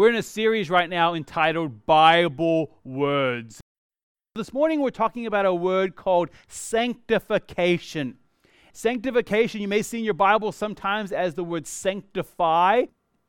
We're 0.00 0.08
in 0.08 0.16
a 0.16 0.22
series 0.22 0.70
right 0.70 0.88
now 0.88 1.12
entitled 1.12 1.84
Bible 1.84 2.70
Words. 2.84 3.60
This 4.34 4.50
morning 4.50 4.80
we're 4.80 4.88
talking 4.88 5.26
about 5.26 5.44
a 5.44 5.52
word 5.52 5.94
called 5.94 6.30
sanctification. 6.48 8.16
Sanctification, 8.72 9.60
you 9.60 9.68
may 9.68 9.82
see 9.82 9.98
in 9.98 10.04
your 10.04 10.14
Bible 10.14 10.52
sometimes 10.52 11.12
as 11.12 11.34
the 11.34 11.44
word 11.44 11.66
sanctify. 11.66 12.84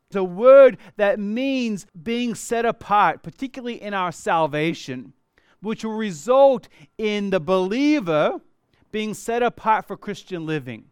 It's 0.06 0.16
a 0.16 0.24
word 0.24 0.78
that 0.96 1.20
means 1.20 1.86
being 2.02 2.34
set 2.34 2.64
apart, 2.64 3.22
particularly 3.22 3.82
in 3.82 3.92
our 3.92 4.10
salvation, 4.10 5.12
which 5.60 5.84
will 5.84 5.92
result 5.92 6.70
in 6.96 7.28
the 7.28 7.40
believer 7.40 8.40
being 8.90 9.12
set 9.12 9.42
apart 9.42 9.86
for 9.86 9.98
Christian 9.98 10.46
living. 10.46 10.86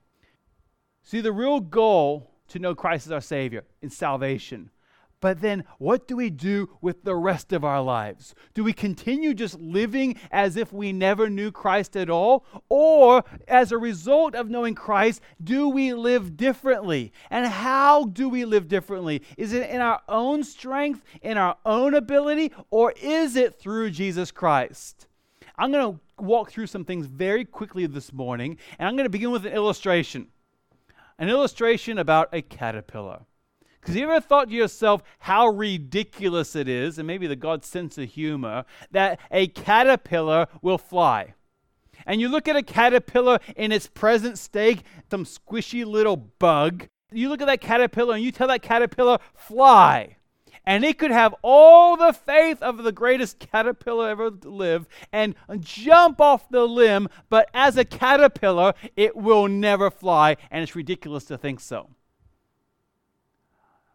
See, 1.03 1.23
the 1.23 1.33
real 1.33 1.59
goal 1.61 2.31
to 2.49 2.59
know 2.59 2.75
Christ 2.75 3.07
as 3.07 3.13
our 3.13 3.23
Savior 3.23 3.65
in 3.81 3.89
salvation 3.89 4.69
but 5.21 5.43
then, 5.43 5.65
what 5.79 6.09
do 6.09 6.17
we 6.17 6.31
do 6.31 6.71
with 6.81 7.05
the 7.05 7.15
rest 7.15 7.53
of 7.53 7.65
our 7.65 7.83
lives? 7.83 8.35
Do 8.55 8.65
we 8.65 8.73
continue 8.73 9.35
just 9.35 9.61
living 9.61 10.19
as 10.31 10.57
if 10.57 10.73
we 10.73 10.93
never 10.93 11.29
knew 11.29 11.53
Christ 11.53 11.97
at 11.97 12.09
all? 12.09 12.45
Or, 12.69 13.23
as 13.47 13.71
a 13.71 13.79
result 13.79 14.35
of 14.35 14.49
knowing 14.49 14.75
Christ, 14.75 15.21
do 15.43 15.69
we 15.69 15.93
live 15.93 16.37
differently? 16.37 17.13
And 17.29 17.47
how 17.47 18.05
do 18.05 18.29
we 18.31 18.47
live 18.47 18.67
differently? 18.67 19.23
Is 19.37 19.53
it 19.53 19.69
in 19.69 19.83
our 19.83 20.01
own 20.09 20.43
strength, 20.43 21.03
in 21.21 21.37
our 21.37 21.57
own 21.67 21.95
ability, 21.95 22.53
or 22.71 22.93
is 23.01 23.37
it 23.37 23.59
through 23.59 23.91
Jesus 23.91 24.31
Christ? 24.31 25.07
I'm 25.59 25.71
going 25.71 25.95
to 25.95 26.23
walk 26.23 26.51
through 26.51 26.69
some 26.69 26.87
things 26.87 27.07
very 27.07 27.45
quickly 27.45 27.85
this 27.87 28.13
morning, 28.13 28.57
and 28.79 28.89
I'm 28.89 28.97
going 28.97 29.05
to 29.05 29.11
begin 29.11 29.31
with 29.31 29.45
an 29.45 29.53
illustration. 29.53 30.29
An 31.19 31.29
illustration 31.29 31.99
about 31.99 32.31
a 32.33 32.41
caterpillar. 32.41 33.27
Because 33.81 33.97
you 33.97 34.05
ever 34.05 34.21
thought 34.21 34.49
to 34.49 34.55
yourself 34.55 35.03
how 35.21 35.49
ridiculous 35.49 36.55
it 36.55 36.69
is, 36.69 36.99
and 36.99 37.07
maybe 37.07 37.27
the 37.27 37.37
God's 37.37 37.67
sense 37.67 37.97
of 37.97 38.11
humor, 38.11 38.65
that 38.91 39.19
a 39.31 39.47
caterpillar 39.47 40.49
will 40.61 40.79
fly? 40.79 41.35
And 42.07 42.21
you 42.21 42.29
look 42.29 42.49
at 42.49 42.57
a 42.57 42.63
caterpillar 42.63 43.39
in 43.57 43.73
its 43.73 43.87
present 43.87 44.39
state, 44.39 44.83
some 45.11 45.25
squishy 45.25 45.85
little 45.85 46.17
bug. 46.17 46.89
You 47.13 47.29
look 47.29 47.41
at 47.41 47.47
that 47.47 47.61
caterpillar 47.61 48.15
and 48.15 48.25
you 48.25 48.33
tell 48.33 48.49
that 48.49 48.63
caterpillar, 48.63 49.19
fly. 49.35 50.17
And 50.67 50.85
it 50.85 50.99
could 50.99 51.11
have 51.11 51.35
all 51.43 51.97
the 51.97 52.13
faith 52.13 52.63
of 52.63 52.83
the 52.85 52.93
greatest 52.93 53.39
caterpillar 53.39 54.11
ever 54.11 54.31
to 54.31 54.51
live 54.51 54.87
and 55.11 55.35
jump 55.59 56.21
off 56.21 56.49
the 56.51 56.67
limb, 56.67 57.09
but 57.31 57.49
as 57.55 57.77
a 57.77 57.85
caterpillar, 57.85 58.75
it 58.95 59.17
will 59.17 59.49
never 59.49 59.91
fly, 59.91 60.37
and 60.51 60.63
it's 60.63 60.77
ridiculous 60.77 61.25
to 61.25 61.39
think 61.39 61.61
so. 61.61 61.89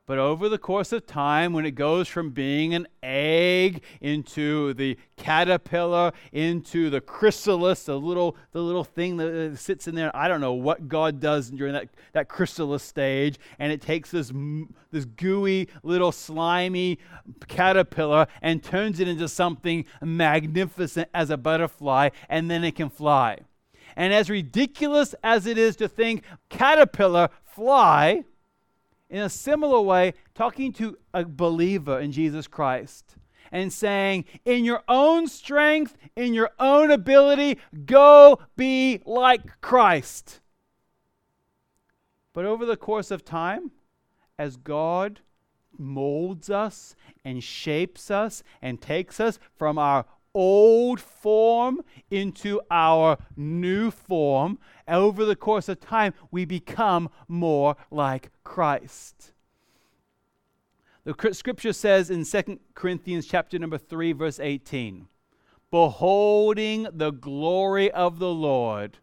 But 0.07 0.19
over 0.19 0.49
the 0.49 0.59
course 0.59 0.91
of 0.91 1.07
time, 1.07 1.51
when 1.51 1.65
it 1.65 1.71
goes 1.71 2.07
from 2.07 2.29
being 2.29 2.75
an 2.75 2.87
egg 3.01 3.81
into 4.01 4.75
the 4.75 4.99
caterpillar, 5.17 6.11
into 6.31 6.91
the 6.91 7.01
chrysalis, 7.01 7.85
the 7.85 7.99
little, 7.99 8.37
the 8.51 8.61
little 8.61 8.83
thing 8.83 9.17
that 9.17 9.57
sits 9.57 9.87
in 9.87 9.95
there, 9.95 10.15
I 10.15 10.27
don't 10.27 10.41
know 10.41 10.53
what 10.53 10.87
God 10.87 11.19
does 11.19 11.49
during 11.49 11.73
that, 11.73 11.89
that 12.13 12.29
chrysalis 12.29 12.83
stage, 12.83 13.39
and 13.57 13.71
it 13.71 13.81
takes 13.81 14.11
this, 14.11 14.31
this 14.91 15.05
gooey, 15.05 15.69
little 15.81 16.11
slimy 16.11 16.99
caterpillar 17.47 18.27
and 18.43 18.63
turns 18.63 18.99
it 18.99 19.07
into 19.07 19.27
something 19.27 19.85
magnificent 20.03 21.09
as 21.15 21.31
a 21.31 21.37
butterfly, 21.37 22.09
and 22.29 22.51
then 22.51 22.63
it 22.63 22.75
can 22.75 22.89
fly. 22.89 23.39
And 23.95 24.13
as 24.13 24.29
ridiculous 24.29 25.15
as 25.23 25.47
it 25.47 25.57
is 25.57 25.75
to 25.77 25.87
think 25.87 26.23
caterpillar 26.49 27.29
fly, 27.43 28.23
in 29.09 29.21
a 29.21 29.29
similar 29.29 29.81
way, 29.81 30.13
talking 30.33 30.73
to 30.73 30.97
a 31.13 31.25
believer 31.25 31.99
in 31.99 32.11
Jesus 32.11 32.47
Christ 32.47 33.15
and 33.51 33.71
saying, 33.71 34.25
in 34.43 34.65
your 34.65 34.83
own 34.87 35.27
strength, 35.27 35.95
in 36.15 36.33
your 36.33 36.51
own 36.59 36.91
ability, 36.91 37.59
go 37.85 38.39
be 38.55 39.01
like 39.05 39.61
Christ. 39.61 40.41
But 42.33 42.45
over 42.45 42.65
the 42.65 42.77
course 42.77 43.11
of 43.11 43.23
time, 43.23 43.71
as 44.37 44.57
God 44.57 45.21
molds 45.77 46.49
us 46.49 46.95
and 47.23 47.43
shapes 47.43 48.11
us 48.11 48.43
and 48.61 48.81
takes 48.81 49.19
us 49.19 49.39
from 49.55 49.77
our 49.77 50.05
old 50.35 50.99
form 50.99 51.81
into 52.11 52.61
our 52.69 53.17
new 53.35 53.89
form, 53.89 54.59
over 54.87 55.25
the 55.25 55.35
course 55.35 55.67
of 55.67 55.79
time, 55.79 56.13
we 56.29 56.45
become 56.45 57.09
more 57.27 57.75
like 57.89 58.29
Christ. 58.43 59.31
The 61.05 61.33
scripture 61.33 61.73
says 61.73 62.09
in 62.09 62.25
2 62.25 62.59
Corinthians 62.73 63.25
chapter 63.25 63.57
number 63.57 63.77
3 63.77 64.11
verse 64.11 64.39
18, 64.39 65.07
beholding 65.71 66.87
the 66.91 67.11
glory 67.11 67.91
of 67.91 68.19
the 68.19 68.33
Lord, 68.33 68.97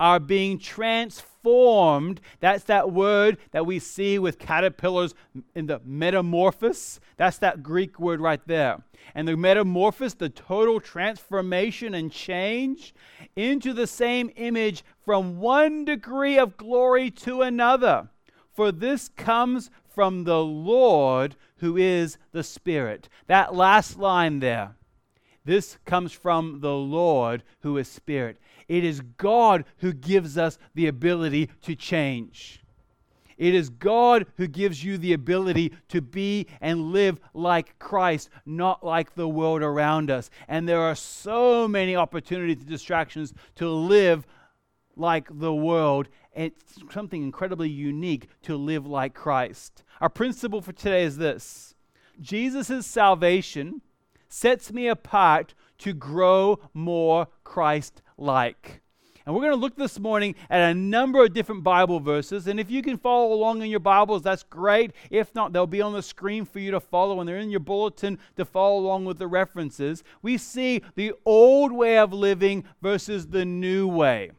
are 0.00 0.20
being 0.20 0.58
transformed. 0.58 2.20
That's 2.40 2.64
that 2.64 2.90
word 2.90 3.38
that 3.52 3.66
we 3.66 3.78
see 3.78 4.18
with 4.18 4.38
caterpillars 4.38 5.14
in 5.54 5.66
the 5.66 5.80
metamorphosis. 5.84 7.00
That's 7.16 7.38
that 7.38 7.62
Greek 7.62 7.98
word 8.00 8.20
right 8.20 8.40
there. 8.46 8.82
And 9.14 9.28
the 9.28 9.36
metamorphosis, 9.36 10.14
the 10.14 10.28
total 10.28 10.80
transformation 10.80 11.94
and 11.94 12.10
change 12.10 12.94
into 13.36 13.72
the 13.72 13.86
same 13.86 14.30
image 14.36 14.84
from 15.04 15.38
one 15.38 15.84
degree 15.84 16.38
of 16.38 16.56
glory 16.56 17.10
to 17.10 17.42
another. 17.42 18.08
For 18.52 18.72
this 18.72 19.08
comes 19.08 19.70
from 19.94 20.24
the 20.24 20.42
Lord 20.42 21.36
who 21.58 21.76
is 21.76 22.18
the 22.32 22.42
Spirit. 22.42 23.08
That 23.26 23.54
last 23.54 23.98
line 23.98 24.40
there. 24.40 24.76
This 25.44 25.78
comes 25.84 26.12
from 26.12 26.60
the 26.60 26.74
Lord 26.74 27.42
who 27.60 27.76
is 27.76 27.88
Spirit. 27.88 28.40
It 28.68 28.84
is 28.84 29.00
God 29.16 29.64
who 29.78 29.92
gives 29.92 30.38
us 30.38 30.58
the 30.74 30.86
ability 30.86 31.50
to 31.62 31.74
change. 31.74 32.64
It 33.36 33.54
is 33.54 33.68
God 33.68 34.26
who 34.36 34.46
gives 34.46 34.84
you 34.84 34.96
the 34.96 35.12
ability 35.12 35.72
to 35.88 36.00
be 36.00 36.46
and 36.60 36.92
live 36.92 37.18
like 37.32 37.78
Christ, 37.78 38.30
not 38.46 38.84
like 38.84 39.14
the 39.14 39.28
world 39.28 39.62
around 39.62 40.10
us. 40.10 40.30
And 40.48 40.68
there 40.68 40.80
are 40.80 40.94
so 40.94 41.66
many 41.66 41.96
opportunities 41.96 42.58
and 42.58 42.68
distractions 42.68 43.34
to 43.56 43.68
live 43.68 44.26
like 44.96 45.28
the 45.30 45.54
world. 45.54 46.08
It's 46.34 46.78
something 46.90 47.22
incredibly 47.22 47.68
unique 47.68 48.28
to 48.42 48.56
live 48.56 48.86
like 48.86 49.14
Christ. 49.14 49.82
Our 50.00 50.08
principle 50.08 50.60
for 50.60 50.72
today 50.72 51.04
is 51.04 51.16
this 51.16 51.74
Jesus' 52.20 52.86
salvation 52.86 53.80
sets 54.28 54.72
me 54.72 54.88
apart 54.88 55.54
to 55.78 55.92
grow 55.92 56.60
more 56.72 57.28
Christ 57.42 58.02
like. 58.16 58.80
And 59.26 59.34
we're 59.34 59.40
going 59.40 59.54
to 59.54 59.60
look 59.60 59.76
this 59.76 59.98
morning 59.98 60.34
at 60.50 60.60
a 60.60 60.74
number 60.74 61.24
of 61.24 61.32
different 61.32 61.64
Bible 61.64 61.98
verses. 61.98 62.46
And 62.46 62.60
if 62.60 62.70
you 62.70 62.82
can 62.82 62.98
follow 62.98 63.32
along 63.32 63.62
in 63.62 63.70
your 63.70 63.80
Bibles, 63.80 64.20
that's 64.20 64.42
great. 64.42 64.92
If 65.10 65.34
not, 65.34 65.52
they'll 65.52 65.66
be 65.66 65.80
on 65.80 65.94
the 65.94 66.02
screen 66.02 66.44
for 66.44 66.58
you 66.58 66.70
to 66.72 66.80
follow, 66.80 67.20
and 67.20 67.28
they're 67.28 67.38
in 67.38 67.50
your 67.50 67.60
bulletin 67.60 68.18
to 68.36 68.44
follow 68.44 68.78
along 68.78 69.06
with 69.06 69.18
the 69.18 69.26
references. 69.26 70.04
We 70.20 70.36
see 70.36 70.82
the 70.94 71.14
old 71.24 71.72
way 71.72 71.96
of 71.96 72.12
living 72.12 72.64
versus 72.82 73.28
the 73.28 73.46
new 73.46 73.88
way. 73.88 74.32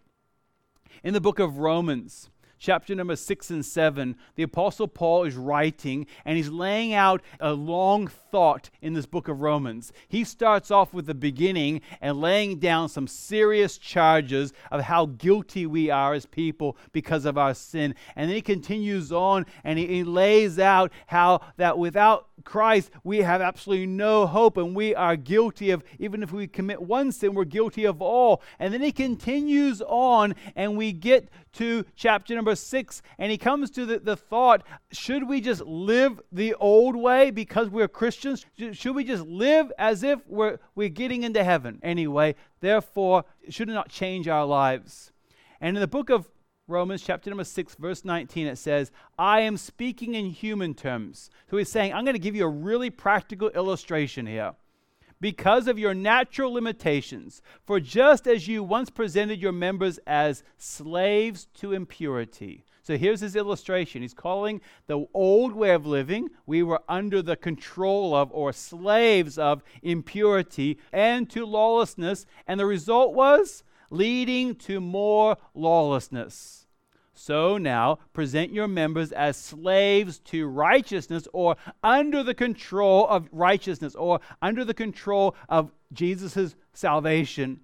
In 1.04 1.16
the 1.16 1.22
book 1.22 1.40
of 1.40 1.58
Romans, 1.58 2.30
chapter 2.60 2.96
number 2.96 3.16
six 3.16 3.50
and 3.50 3.66
seven, 3.66 4.16
the 4.36 4.44
Apostle 4.44 4.88
Paul 4.88 5.24
is 5.24 5.36
writing 5.36 6.08
and 6.24 6.38
he's 6.38 6.50
laying 6.50 6.94
out 6.94 7.22
a 7.40 7.54
long 7.54 8.08
thought 8.08 8.70
in 8.82 8.94
this 8.94 9.06
book 9.06 9.28
of 9.28 9.42
Romans. 9.42 9.92
He 10.08 10.24
starts 10.24 10.72
off 10.72 10.94
with 10.94 11.06
the 11.06 11.14
beginning 11.14 11.82
and 12.02 12.20
laying 12.20 12.60
down 12.60 12.90
some 12.90 13.08
serious 13.08 13.78
charges 13.78 14.54
of 14.72 14.82
how 14.82 15.06
guilty 15.06 15.66
we 15.66 15.90
are 15.90 16.14
as 16.14 16.26
people 16.26 16.78
because 16.92 17.26
of 17.26 17.38
our 17.38 17.54
sin. 17.54 17.96
And 18.16 18.30
then 18.30 18.36
he 18.36 18.42
continues 18.42 19.12
on 19.12 19.46
and 19.64 19.80
he, 19.80 19.88
he 19.88 20.04
lays 20.04 20.60
out 20.60 20.92
how 21.08 21.42
that 21.58 21.78
without 21.78 22.28
Christ, 22.44 22.92
we 23.04 23.20
have 23.20 23.42
absolutely 23.42 23.88
no 23.88 24.28
hope 24.28 24.58
and 24.58 24.76
we 24.76 24.94
are 24.94 25.16
guilty 25.16 25.72
of, 25.72 25.84
even 26.00 26.22
if 26.22 26.32
we 26.32 26.48
commit 26.48 26.82
one 26.82 27.12
sin, 27.12 27.34
we're 27.34 27.46
guilty 27.46 27.86
of 27.86 28.02
all. 28.02 28.42
And 28.60 28.74
then 28.74 28.82
he 28.82 28.92
continues 28.92 29.82
on 29.82 30.36
and 30.56 30.78
we 30.78 30.92
get 30.92 31.30
to 31.54 31.86
chapter 31.96 32.36
number 32.36 32.45
six 32.54 33.02
and 33.18 33.32
he 33.32 33.38
comes 33.38 33.72
to 33.72 33.86
the, 33.86 34.00
the 34.00 34.16
thought 34.16 34.64
should 34.92 35.28
we 35.28 35.42
just 35.42 35.62
live 35.62 36.22
the 36.32 36.54
old 36.56 36.96
way 36.96 37.32
because 37.32 37.70
we're 37.70 37.88
Christians? 37.88 38.46
Should 38.74 38.96
we 38.96 39.04
just 39.04 39.26
live 39.26 39.72
as 39.80 40.04
if 40.04 40.20
we're, 40.28 40.60
we're 40.76 40.90
getting 40.90 41.24
into 41.24 41.44
heaven 41.44 41.80
anyway? 41.82 42.36
Therefore, 42.60 43.26
should 43.50 43.70
not 43.70 43.90
change 43.90 44.28
our 44.28 44.46
lives? 44.46 45.12
And 45.60 45.78
in 45.78 45.82
the 45.82 45.88
book 45.88 46.10
of 46.10 46.30
Romans 46.68 47.04
chapter 47.04 47.30
number 47.30 47.44
6, 47.44 47.76
verse 47.76 48.04
19, 48.04 48.48
it 48.48 48.58
says, 48.58 48.92
I 49.18 49.42
am 49.42 49.56
speaking 49.56 50.16
in 50.16 50.32
human 50.32 50.74
terms. 50.74 51.30
So 51.50 51.58
he's 51.58 51.72
saying, 51.72 51.94
I'm 51.94 52.06
going 52.06 52.16
to 52.16 52.20
give 52.20 52.36
you 52.36 52.46
a 52.46 52.50
really 52.50 52.90
practical 52.90 53.50
illustration 53.50 54.26
here. 54.26 54.54
Because 55.22 55.68
of 55.68 55.80
your 55.80 55.94
natural 55.94 56.52
limitations, 56.54 57.42
for 57.66 57.80
just 57.80 58.28
as 58.28 58.48
you 58.48 58.64
once 58.64 58.90
presented 58.90 59.42
your 59.42 59.52
members 59.52 59.98
as 60.06 60.44
slaves 60.58 61.48
to 61.56 61.74
impurity, 61.74 62.66
So 62.86 62.98
here's 62.98 63.22
his 63.22 63.36
illustration. 63.36 64.04
He's 64.04 64.14
calling 64.14 64.62
the 64.86 65.08
old 65.12 65.54
way 65.54 65.72
of 65.72 65.88
living, 65.88 66.30
we 66.46 66.62
were 66.62 66.82
under 66.88 67.24
the 67.24 67.36
control 67.36 68.16
of 68.16 68.32
or 68.32 68.54
slaves 68.54 69.40
of 69.40 69.64
impurity 69.82 70.78
and 70.94 71.28
to 71.32 71.48
lawlessness. 71.48 72.28
And 72.46 72.60
the 72.60 72.68
result 72.68 73.16
was 73.16 73.64
leading 73.90 74.54
to 74.56 74.80
more 74.80 75.38
lawlessness. 75.56 76.65
So 77.16 77.58
now 77.58 78.00
present 78.14 78.52
your 78.52 78.68
members 78.68 79.12
as 79.14 79.38
slaves 79.38 80.20
to 80.26 80.48
righteousness 80.48 81.28
or 81.34 81.56
under 81.82 82.24
the 82.24 82.36
control 82.36 83.08
of 83.08 83.30
righteousness 83.32 83.96
or 83.96 84.20
under 84.42 84.66
the 84.66 84.74
control 84.74 85.36
of 85.48 85.72
Jesus' 85.94 86.56
salvation. 86.74 87.62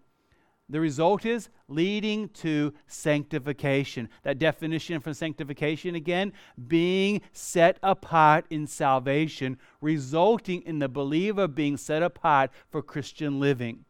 The 0.69 0.79
result 0.79 1.25
is 1.25 1.49
leading 1.67 2.29
to 2.29 2.73
sanctification. 2.87 4.07
That 4.23 4.39
definition 4.39 5.01
for 5.01 5.13
sanctification 5.13 5.95
again, 5.95 6.31
being 6.67 7.21
set 7.33 7.77
apart 7.83 8.45
in 8.49 8.67
salvation, 8.67 9.57
resulting 9.81 10.61
in 10.61 10.79
the 10.79 10.87
believer 10.87 11.49
being 11.49 11.75
set 11.75 12.01
apart 12.01 12.51
for 12.69 12.81
Christian 12.81 13.41
living. 13.41 13.83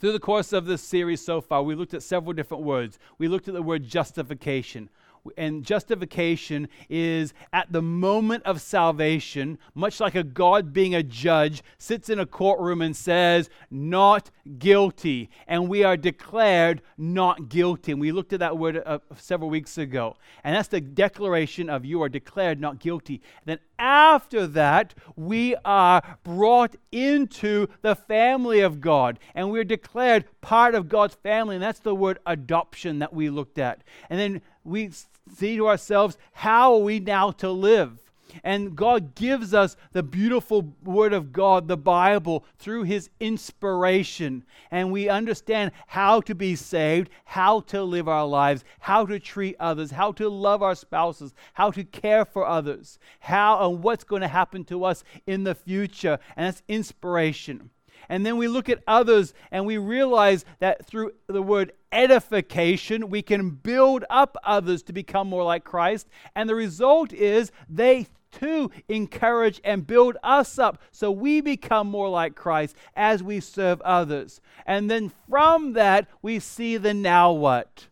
Through 0.00 0.12
the 0.12 0.18
course 0.18 0.54
of 0.54 0.64
this 0.64 0.80
series 0.80 1.22
so 1.22 1.42
far, 1.42 1.62
we 1.62 1.74
looked 1.74 1.92
at 1.92 2.02
several 2.02 2.32
different 2.32 2.64
words. 2.64 2.98
We 3.18 3.28
looked 3.28 3.48
at 3.48 3.54
the 3.54 3.62
word 3.62 3.84
justification. 3.84 4.88
And 5.36 5.62
justification 5.62 6.68
is 6.88 7.34
at 7.52 7.70
the 7.70 7.82
moment 7.82 8.44
of 8.44 8.62
salvation, 8.62 9.58
much 9.74 10.00
like 10.00 10.14
a 10.14 10.22
God 10.22 10.72
being 10.72 10.94
a 10.94 11.02
judge 11.02 11.62
sits 11.76 12.08
in 12.08 12.18
a 12.18 12.24
courtroom 12.24 12.80
and 12.80 12.96
says, 12.96 13.50
not 13.70 14.30
guilty. 14.58 15.28
And 15.46 15.68
we 15.68 15.84
are 15.84 15.98
declared 15.98 16.80
not 16.96 17.50
guilty. 17.50 17.92
And 17.92 18.00
we 18.00 18.12
looked 18.12 18.32
at 18.32 18.40
that 18.40 18.56
word 18.56 18.82
uh, 18.86 19.00
several 19.16 19.50
weeks 19.50 19.76
ago. 19.76 20.16
And 20.42 20.56
that's 20.56 20.68
the 20.68 20.80
declaration 20.80 21.68
of 21.68 21.84
you 21.84 22.02
are 22.02 22.08
declared 22.08 22.58
not 22.58 22.78
guilty. 22.78 23.20
then 23.44 23.58
after 23.80 24.46
that, 24.46 24.94
we 25.16 25.56
are 25.64 26.02
brought 26.22 26.76
into 26.92 27.66
the 27.82 27.96
family 27.96 28.60
of 28.60 28.80
God 28.80 29.18
and 29.34 29.50
we're 29.50 29.64
declared 29.64 30.26
part 30.40 30.74
of 30.74 30.88
God's 30.88 31.14
family. 31.14 31.56
And 31.56 31.62
that's 31.62 31.80
the 31.80 31.94
word 31.94 32.18
adoption 32.26 33.00
that 33.00 33.12
we 33.12 33.30
looked 33.30 33.58
at. 33.58 33.82
And 34.08 34.20
then 34.20 34.42
we 34.62 34.90
see 35.34 35.56
to 35.56 35.66
ourselves, 35.66 36.18
how 36.32 36.74
are 36.74 36.80
we 36.80 37.00
now 37.00 37.30
to 37.32 37.50
live? 37.50 38.09
And 38.44 38.76
God 38.76 39.14
gives 39.14 39.54
us 39.54 39.76
the 39.92 40.02
beautiful 40.02 40.74
Word 40.84 41.12
of 41.12 41.32
God, 41.32 41.68
the 41.68 41.76
Bible, 41.76 42.44
through 42.58 42.84
His 42.84 43.10
inspiration. 43.20 44.44
And 44.70 44.92
we 44.92 45.08
understand 45.08 45.72
how 45.86 46.20
to 46.22 46.34
be 46.34 46.56
saved, 46.56 47.10
how 47.24 47.60
to 47.62 47.82
live 47.82 48.08
our 48.08 48.26
lives, 48.26 48.64
how 48.80 49.06
to 49.06 49.18
treat 49.18 49.56
others, 49.60 49.90
how 49.90 50.12
to 50.12 50.28
love 50.28 50.62
our 50.62 50.74
spouses, 50.74 51.34
how 51.54 51.70
to 51.70 51.84
care 51.84 52.24
for 52.24 52.46
others, 52.46 52.98
how 53.20 53.68
and 53.68 53.82
what's 53.82 54.04
going 54.04 54.22
to 54.22 54.28
happen 54.28 54.64
to 54.64 54.84
us 54.84 55.04
in 55.26 55.44
the 55.44 55.54
future. 55.54 56.18
And 56.36 56.46
that's 56.46 56.62
inspiration. 56.68 57.70
And 58.08 58.26
then 58.26 58.36
we 58.36 58.48
look 58.48 58.68
at 58.68 58.82
others 58.86 59.34
and 59.52 59.64
we 59.66 59.78
realize 59.78 60.44
that 60.58 60.84
through 60.84 61.12
the 61.28 61.42
word 61.42 61.72
edification, 61.92 63.08
we 63.08 63.22
can 63.22 63.50
build 63.50 64.04
up 64.10 64.36
others 64.42 64.82
to 64.84 64.92
become 64.92 65.28
more 65.28 65.44
like 65.44 65.64
Christ. 65.64 66.08
And 66.34 66.48
the 66.48 66.54
result 66.56 67.12
is 67.12 67.52
they 67.68 68.08
to 68.32 68.70
encourage 68.88 69.60
and 69.64 69.86
build 69.86 70.16
us 70.22 70.58
up 70.58 70.80
so 70.90 71.10
we 71.10 71.40
become 71.40 71.88
more 71.88 72.08
like 72.08 72.34
Christ 72.34 72.76
as 72.94 73.22
we 73.22 73.40
serve 73.40 73.80
others. 73.82 74.40
And 74.66 74.90
then 74.90 75.12
from 75.28 75.72
that, 75.74 76.08
we 76.22 76.38
see 76.38 76.76
the 76.76 76.94
now 76.94 77.32
what. 77.32 77.88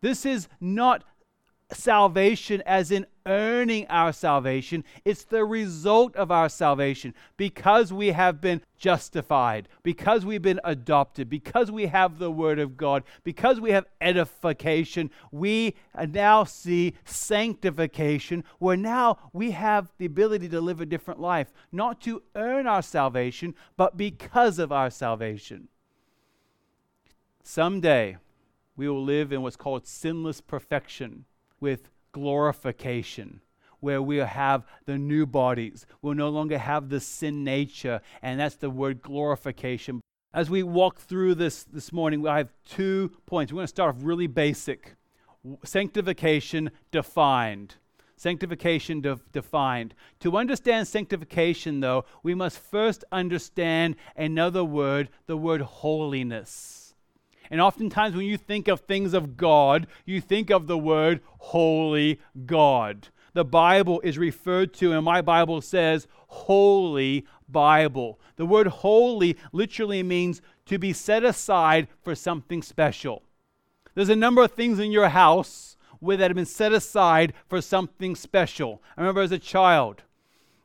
This 0.00 0.26
is 0.26 0.48
not 0.60 1.04
salvation 1.74 2.62
as 2.66 2.90
in 2.90 3.06
earning 3.26 3.86
our 3.88 4.12
salvation. 4.12 4.84
It's 5.04 5.24
the 5.24 5.44
result 5.44 6.16
of 6.16 6.30
our 6.30 6.48
salvation. 6.48 7.14
Because 7.36 7.92
we 7.92 8.08
have 8.08 8.40
been 8.40 8.62
justified, 8.76 9.68
because 9.82 10.26
we've 10.26 10.42
been 10.42 10.60
adopted, 10.64 11.28
because 11.28 11.70
we 11.70 11.86
have 11.86 12.18
the 12.18 12.30
Word 12.30 12.58
of 12.58 12.76
God, 12.76 13.04
because 13.24 13.60
we 13.60 13.70
have 13.70 13.86
edification, 14.00 15.10
we 15.30 15.74
now 16.08 16.44
see 16.44 16.94
sanctification, 17.04 18.44
where 18.58 18.76
now 18.76 19.18
we 19.32 19.52
have 19.52 19.92
the 19.98 20.06
ability 20.06 20.48
to 20.48 20.60
live 20.60 20.80
a 20.80 20.86
different 20.86 21.20
life, 21.20 21.52
not 21.70 22.00
to 22.02 22.22
earn 22.34 22.66
our 22.66 22.82
salvation, 22.82 23.54
but 23.76 23.96
because 23.96 24.58
of 24.58 24.72
our 24.72 24.90
salvation. 24.90 25.68
Someday, 27.44 28.16
we 28.76 28.88
will 28.88 29.04
live 29.04 29.32
in 29.32 29.42
what's 29.42 29.56
called 29.56 29.86
sinless 29.86 30.40
perfection 30.40 31.24
with 31.62 31.88
glorification, 32.10 33.40
where 33.80 34.02
we'll 34.02 34.26
have 34.26 34.66
the 34.84 34.98
new 34.98 35.24
bodies. 35.24 35.86
We'll 36.02 36.14
no 36.14 36.28
longer 36.28 36.58
have 36.58 36.90
the 36.90 37.00
sin 37.00 37.44
nature, 37.44 38.02
and 38.20 38.38
that's 38.38 38.56
the 38.56 38.68
word 38.68 39.00
glorification. 39.00 40.02
As 40.34 40.50
we 40.50 40.62
walk 40.62 40.98
through 40.98 41.36
this 41.36 41.64
this 41.64 41.92
morning, 41.92 42.26
I 42.26 42.38
have 42.38 42.52
two 42.68 43.12
points. 43.26 43.52
We're 43.52 43.58
going 43.58 43.64
to 43.64 43.68
start 43.68 43.94
off 43.94 44.02
really 44.02 44.26
basic 44.26 44.96
sanctification 45.64 46.70
defined. 46.90 47.76
Sanctification 48.16 49.00
de- 49.00 49.20
defined. 49.32 49.94
To 50.20 50.36
understand 50.36 50.86
sanctification, 50.86 51.80
though, 51.80 52.04
we 52.22 52.34
must 52.34 52.58
first 52.58 53.04
understand 53.10 53.96
another 54.16 54.64
word, 54.64 55.08
the 55.26 55.36
word 55.36 55.60
holiness. 55.60 56.81
And 57.52 57.60
oftentimes, 57.60 58.16
when 58.16 58.24
you 58.24 58.38
think 58.38 58.66
of 58.66 58.80
things 58.80 59.12
of 59.12 59.36
God, 59.36 59.86
you 60.06 60.22
think 60.22 60.48
of 60.48 60.66
the 60.66 60.78
word 60.78 61.20
holy 61.38 62.18
God. 62.46 63.08
The 63.34 63.44
Bible 63.44 64.00
is 64.02 64.16
referred 64.16 64.72
to, 64.74 64.92
and 64.92 65.04
my 65.04 65.20
Bible 65.20 65.60
says, 65.60 66.08
Holy 66.28 67.26
Bible. 67.46 68.18
The 68.36 68.46
word 68.46 68.68
holy 68.68 69.36
literally 69.52 70.02
means 70.02 70.40
to 70.64 70.78
be 70.78 70.94
set 70.94 71.24
aside 71.24 71.88
for 72.00 72.14
something 72.14 72.62
special. 72.62 73.22
There's 73.94 74.08
a 74.08 74.16
number 74.16 74.42
of 74.42 74.52
things 74.52 74.78
in 74.78 74.90
your 74.90 75.10
house 75.10 75.76
where 76.00 76.16
that 76.16 76.30
have 76.30 76.36
been 76.36 76.46
set 76.46 76.72
aside 76.72 77.34
for 77.48 77.60
something 77.60 78.16
special. 78.16 78.82
I 78.96 79.02
remember 79.02 79.20
as 79.20 79.30
a 79.30 79.38
child, 79.38 80.04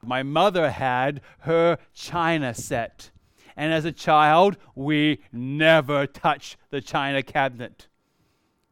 my 0.02 0.24
mother 0.24 0.72
had 0.72 1.20
her 1.40 1.80
china 1.94 2.54
set. 2.54 3.12
And 3.58 3.74
as 3.74 3.86
a 3.86 3.92
child, 3.92 4.56
we 4.76 5.20
never 5.34 6.06
touched 6.06 6.58
the 6.70 6.80
china 6.80 7.24
cabinet. 7.24 7.88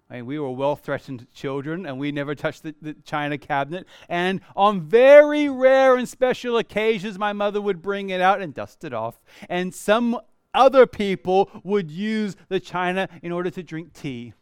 I 0.09 0.17
mean, 0.17 0.27
we 0.27 0.37
were 0.37 0.51
well 0.51 0.75
threatened 0.75 1.25
children, 1.33 1.87
and 1.87 1.99
we 1.99 2.11
never 2.11 2.35
touched 2.35 2.61
the, 2.61 2.75
the, 2.79 2.93
china 2.93 3.39
cabinet. 3.39 3.87
And 4.07 4.41
on 4.55 4.81
very 4.81 5.49
rare 5.49 5.97
and 5.97 6.07
special 6.07 6.57
occasions, 6.57 7.17
my 7.17 7.33
mother 7.33 7.59
would 7.59 7.81
bring 7.81 8.11
it 8.11 8.21
out 8.21 8.41
and 8.41 8.53
dust 8.53 8.83
it 8.83 8.93
off. 8.93 9.19
And 9.49 9.73
some 9.73 10.19
other 10.53 10.85
people 10.85 11.49
would 11.63 11.89
use 11.89 12.35
the 12.47 12.59
china 12.59 13.09
in 13.23 13.31
order 13.31 13.49
to 13.49 13.63
drink 13.63 13.93
tea. 13.93 14.33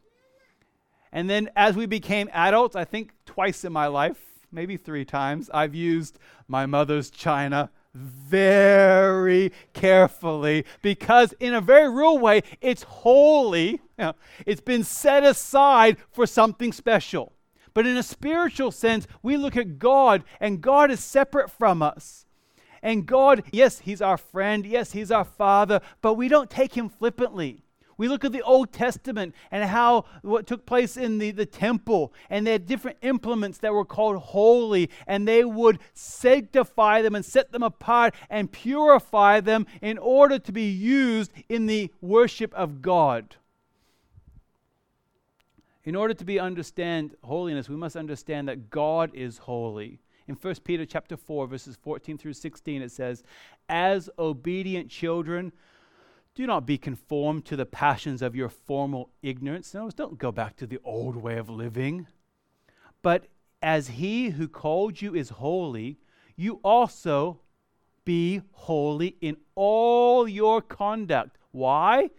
And 1.13 1.29
then 1.29 1.49
as 1.55 1.77
we 1.77 1.85
became 1.85 2.29
adults, 2.33 2.75
I 2.75 2.83
think 2.83 3.13
twice 3.25 3.63
in 3.63 3.71
my 3.71 3.87
life, 3.87 4.19
maybe 4.51 4.75
three 4.75 5.05
times, 5.05 5.49
I've 5.53 5.73
used 5.73 6.19
my 6.49 6.65
mother's 6.65 7.09
china 7.09 7.69
very 7.93 9.51
carefully 9.73 10.65
because, 10.81 11.33
in 11.39 11.53
a 11.53 11.61
very 11.61 11.89
real 11.89 12.17
way, 12.17 12.41
it's 12.61 12.83
holy. 12.83 13.71
You 13.71 13.79
know, 13.97 14.13
it's 14.45 14.61
been 14.61 14.83
set 14.83 15.23
aside 15.23 15.97
for 16.11 16.25
something 16.25 16.73
special. 16.73 17.33
But 17.73 17.87
in 17.87 17.97
a 17.97 18.03
spiritual 18.03 18.71
sense, 18.71 19.07
we 19.21 19.37
look 19.37 19.57
at 19.57 19.79
God, 19.79 20.23
and 20.39 20.61
God 20.61 20.91
is 20.91 20.99
separate 20.99 21.49
from 21.49 21.81
us. 21.81 22.25
And 22.81 23.05
God, 23.05 23.43
yes, 23.51 23.79
He's 23.79 24.01
our 24.01 24.17
friend, 24.17 24.65
yes, 24.65 24.91
He's 24.91 25.11
our 25.11 25.25
Father, 25.25 25.79
but 26.01 26.15
we 26.15 26.27
don't 26.27 26.49
take 26.49 26.75
Him 26.75 26.89
flippantly. 26.89 27.62
We 27.97 28.07
look 28.07 28.25
at 28.25 28.31
the 28.31 28.41
Old 28.41 28.71
Testament 28.71 29.35
and 29.51 29.63
how 29.63 30.05
what 30.21 30.47
took 30.47 30.65
place 30.65 30.97
in 30.97 31.17
the, 31.17 31.31
the 31.31 31.45
temple, 31.45 32.13
and 32.29 32.45
they 32.45 32.53
had 32.53 32.65
different 32.65 32.97
implements 33.01 33.59
that 33.59 33.73
were 33.73 33.85
called 33.85 34.17
holy, 34.17 34.89
and 35.07 35.27
they 35.27 35.43
would 35.43 35.79
sanctify 35.93 37.01
them 37.01 37.15
and 37.15 37.23
set 37.25 37.51
them 37.51 37.63
apart 37.63 38.15
and 38.29 38.51
purify 38.51 39.39
them 39.39 39.65
in 39.81 39.97
order 39.97 40.39
to 40.39 40.51
be 40.51 40.69
used 40.69 41.31
in 41.49 41.65
the 41.65 41.91
worship 42.01 42.53
of 42.53 42.81
God. 42.81 43.35
In 45.85 45.95
order 45.95 46.13
to 46.13 46.23
be 46.23 46.39
understand 46.39 47.15
holiness, 47.23 47.67
we 47.67 47.75
must 47.75 47.95
understand 47.95 48.47
that 48.47 48.69
God 48.69 49.11
is 49.13 49.39
holy. 49.39 49.99
In 50.27 50.35
1 50.35 50.55
Peter 50.63 50.85
chapter 50.85 51.17
4, 51.17 51.47
verses 51.47 51.77
14 51.81 52.17
through 52.17 52.33
16, 52.33 52.81
it 52.81 52.91
says, 52.91 53.23
As 53.67 54.09
obedient 54.17 54.89
children, 54.89 55.51
do 56.35 56.47
not 56.47 56.65
be 56.65 56.77
conformed 56.77 57.45
to 57.45 57.55
the 57.55 57.65
passions 57.65 58.21
of 58.21 58.35
your 58.35 58.49
former 58.49 59.03
ignorance. 59.21 59.73
No, 59.73 59.89
don't 59.89 60.17
go 60.17 60.31
back 60.31 60.55
to 60.57 60.67
the 60.67 60.79
old 60.83 61.15
way 61.15 61.37
of 61.37 61.49
living. 61.49 62.07
But 63.01 63.27
as 63.61 63.89
he 63.89 64.29
who 64.29 64.47
called 64.47 65.01
you 65.01 65.13
is 65.13 65.29
holy, 65.29 65.99
you 66.35 66.59
also 66.63 67.39
be 68.03 68.41
holy 68.51 69.15
in 69.21 69.37
all 69.55 70.27
your 70.27 70.61
conduct. 70.61 71.37
Why? 71.51 72.09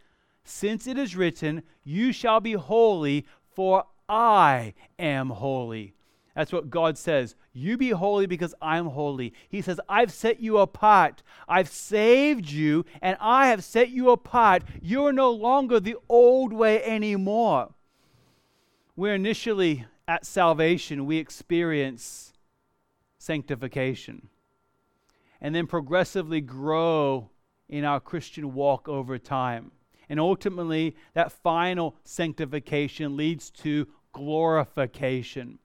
Since 0.44 0.86
it 0.86 0.96
is 0.98 1.16
written, 1.16 1.62
You 1.82 2.12
shall 2.12 2.40
be 2.40 2.52
holy, 2.52 3.26
for 3.54 3.84
I 4.08 4.74
am 4.98 5.30
holy. 5.30 5.94
That's 6.34 6.52
what 6.52 6.70
God 6.70 6.98
says. 6.98 7.34
You 7.56 7.78
be 7.78 7.90
holy 7.90 8.26
because 8.26 8.52
I'm 8.60 8.86
holy. 8.86 9.32
He 9.48 9.62
says, 9.62 9.80
I've 9.88 10.12
set 10.12 10.40
you 10.40 10.58
apart. 10.58 11.22
I've 11.48 11.68
saved 11.68 12.50
you, 12.50 12.84
and 13.00 13.16
I 13.20 13.46
have 13.46 13.62
set 13.62 13.90
you 13.90 14.10
apart. 14.10 14.64
You're 14.82 15.12
no 15.12 15.30
longer 15.30 15.78
the 15.78 15.96
old 16.08 16.52
way 16.52 16.82
anymore. 16.82 17.72
Where 18.96 19.14
initially 19.14 19.86
at 20.08 20.26
salvation 20.26 21.06
we 21.06 21.18
experience 21.18 22.32
sanctification 23.18 24.28
and 25.40 25.54
then 25.54 25.66
progressively 25.66 26.40
grow 26.40 27.30
in 27.68 27.84
our 27.84 28.00
Christian 28.00 28.52
walk 28.52 28.88
over 28.88 29.16
time. 29.16 29.70
And 30.08 30.18
ultimately, 30.18 30.96
that 31.14 31.32
final 31.32 31.96
sanctification 32.04 33.16
leads 33.16 33.50
to 33.50 33.86
glorification. 34.12 35.58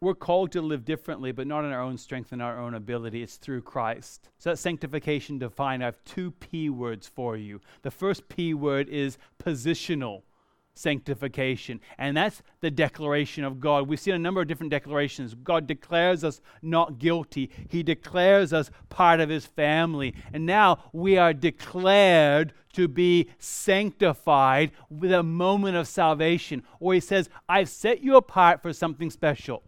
We're 0.00 0.14
called 0.14 0.52
to 0.52 0.62
live 0.62 0.84
differently, 0.84 1.32
but 1.32 1.48
not 1.48 1.64
in 1.64 1.72
our 1.72 1.82
own 1.82 1.98
strength 1.98 2.30
and 2.30 2.40
our 2.40 2.56
own 2.56 2.74
ability. 2.74 3.20
It's 3.20 3.34
through 3.34 3.62
Christ. 3.62 4.28
So, 4.38 4.50
that 4.50 4.58
sanctification 4.58 5.40
defined, 5.40 5.82
I 5.82 5.86
have 5.86 6.04
two 6.04 6.30
P 6.30 6.70
words 6.70 7.08
for 7.08 7.36
you. 7.36 7.60
The 7.82 7.90
first 7.90 8.28
P 8.28 8.54
word 8.54 8.88
is 8.88 9.18
positional 9.42 10.22
sanctification. 10.74 11.80
And 11.98 12.16
that's 12.16 12.42
the 12.60 12.70
declaration 12.70 13.42
of 13.42 13.58
God. 13.58 13.88
We've 13.88 13.98
seen 13.98 14.14
a 14.14 14.20
number 14.20 14.40
of 14.40 14.46
different 14.46 14.70
declarations. 14.70 15.34
God 15.34 15.66
declares 15.66 16.22
us 16.22 16.40
not 16.62 17.00
guilty, 17.00 17.50
He 17.68 17.82
declares 17.82 18.52
us 18.52 18.70
part 18.88 19.18
of 19.18 19.28
His 19.28 19.46
family. 19.46 20.14
And 20.32 20.46
now 20.46 20.84
we 20.92 21.18
are 21.18 21.34
declared 21.34 22.52
to 22.74 22.86
be 22.86 23.30
sanctified 23.40 24.70
with 24.88 25.10
a 25.10 25.24
moment 25.24 25.76
of 25.76 25.88
salvation. 25.88 26.62
Or 26.78 26.94
He 26.94 27.00
says, 27.00 27.28
I've 27.48 27.68
set 27.68 28.04
you 28.04 28.14
apart 28.14 28.62
for 28.62 28.72
something 28.72 29.10
special. 29.10 29.64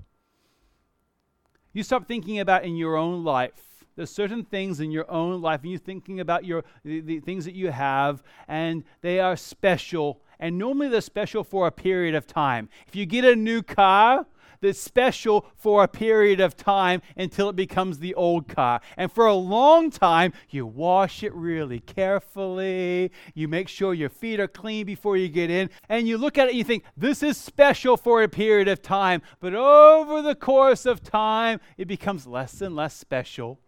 You 1.73 1.83
start 1.83 2.09
thinking 2.09 2.41
about 2.41 2.65
in 2.65 2.77
your 2.77 2.97
own 2.97 3.25
life 3.25 3.71
there's 3.97 4.11
certain 4.11 4.45
things 4.45 4.81
in 4.81 4.91
your 4.91 5.11
own 5.11 5.43
life 5.43 5.61
and 5.61 5.71
you're 5.71 5.79
thinking 5.79 6.21
about 6.21 6.45
your 6.45 6.65
the, 6.85 7.01
the, 7.01 7.21
things 7.21 7.45
that 7.45 7.55
you 7.55 7.71
have 7.71 8.23
and 8.49 8.83
they 9.03 9.21
are 9.21 9.37
special 9.37 10.23
and 10.39 10.57
normally 10.57 10.89
they're 10.89 11.03
special 11.03 11.45
for 11.45 11.67
a 11.67 11.71
period 11.71 12.15
of 12.15 12.27
time. 12.27 12.71
If 12.87 12.97
you 12.97 13.05
get 13.05 13.27
a 13.27 13.37
new 13.37 13.63
car, 13.63 14.25
that's 14.61 14.81
special 14.81 15.47
for 15.57 15.83
a 15.83 15.89
period 15.89 16.41
of 16.41 16.57
time 16.57 17.03
until 17.17 17.49
it 17.49 17.57
becomes 17.57 17.99
the 17.99 18.15
old 18.15 18.49
car. 18.49 18.81
And 18.97 19.11
for 19.11 19.27
a 19.27 19.35
long 19.35 19.91
time, 19.91 20.33
you 20.49 20.67
wash 20.67 21.23
it 21.23 21.35
really 21.35 21.81
carefully. 21.81 23.11
You 23.35 23.49
make 23.49 23.69
sure 23.69 23.95
your 23.95 24.09
feet 24.09 24.41
are 24.41 24.49
clean 24.49 24.87
before 24.87 25.17
you 25.17 25.29
get 25.29 25.51
in. 25.51 25.71
And 25.89 26.07
you 26.07 26.19
look 26.19 26.39
at 26.39 26.47
it 26.47 26.51
and 26.51 26.59
you 26.59 26.65
think, 26.65 26.85
this 26.97 27.23
is 27.23 27.37
special 27.37 27.97
for 27.97 28.23
a 28.23 28.29
period 28.29 28.69
of 28.69 28.83
time. 28.83 29.23
But 29.41 29.55
over 29.55 30.23
the 30.23 30.35
course 30.35 30.87
of 30.87 31.03
time, 31.03 31.61
it 31.77 31.89
becomes 31.89 32.27
less 32.27 32.61
and 32.61 32.77
less 32.77 32.95
special. 32.95 33.61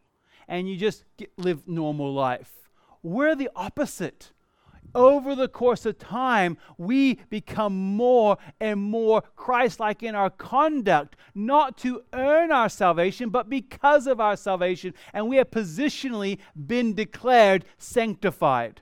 And 0.49 0.68
you 0.68 0.76
just 0.76 1.04
get, 1.16 1.30
live 1.38 1.66
normal 1.66 2.12
life. 2.12 2.70
We're 3.02 3.34
the 3.34 3.50
opposite 3.56 4.32
over 4.94 5.34
the 5.34 5.49
course 5.49 5.87
of 5.87 5.99
time, 5.99 6.58
we 6.78 7.14
become 7.30 7.75
more 7.75 8.38
and 8.61 8.80
more 8.80 9.22
Christ 9.37 9.80
like 9.80 10.02
in 10.02 10.14
our 10.14 10.30
conduct, 10.30 11.16
not 11.34 11.76
to 11.78 12.02
earn 12.12 12.52
our 12.52 12.68
salvation, 12.68 13.30
but 13.30 13.49
because 13.49 14.06
of 14.06 14.20
our 14.20 14.37
salvation. 14.37 14.94
And 15.12 15.28
we 15.28 15.37
have 15.37 15.50
positionally 15.50 16.38
been 16.66 16.94
declared 16.94 17.64
sanctified. 17.78 18.80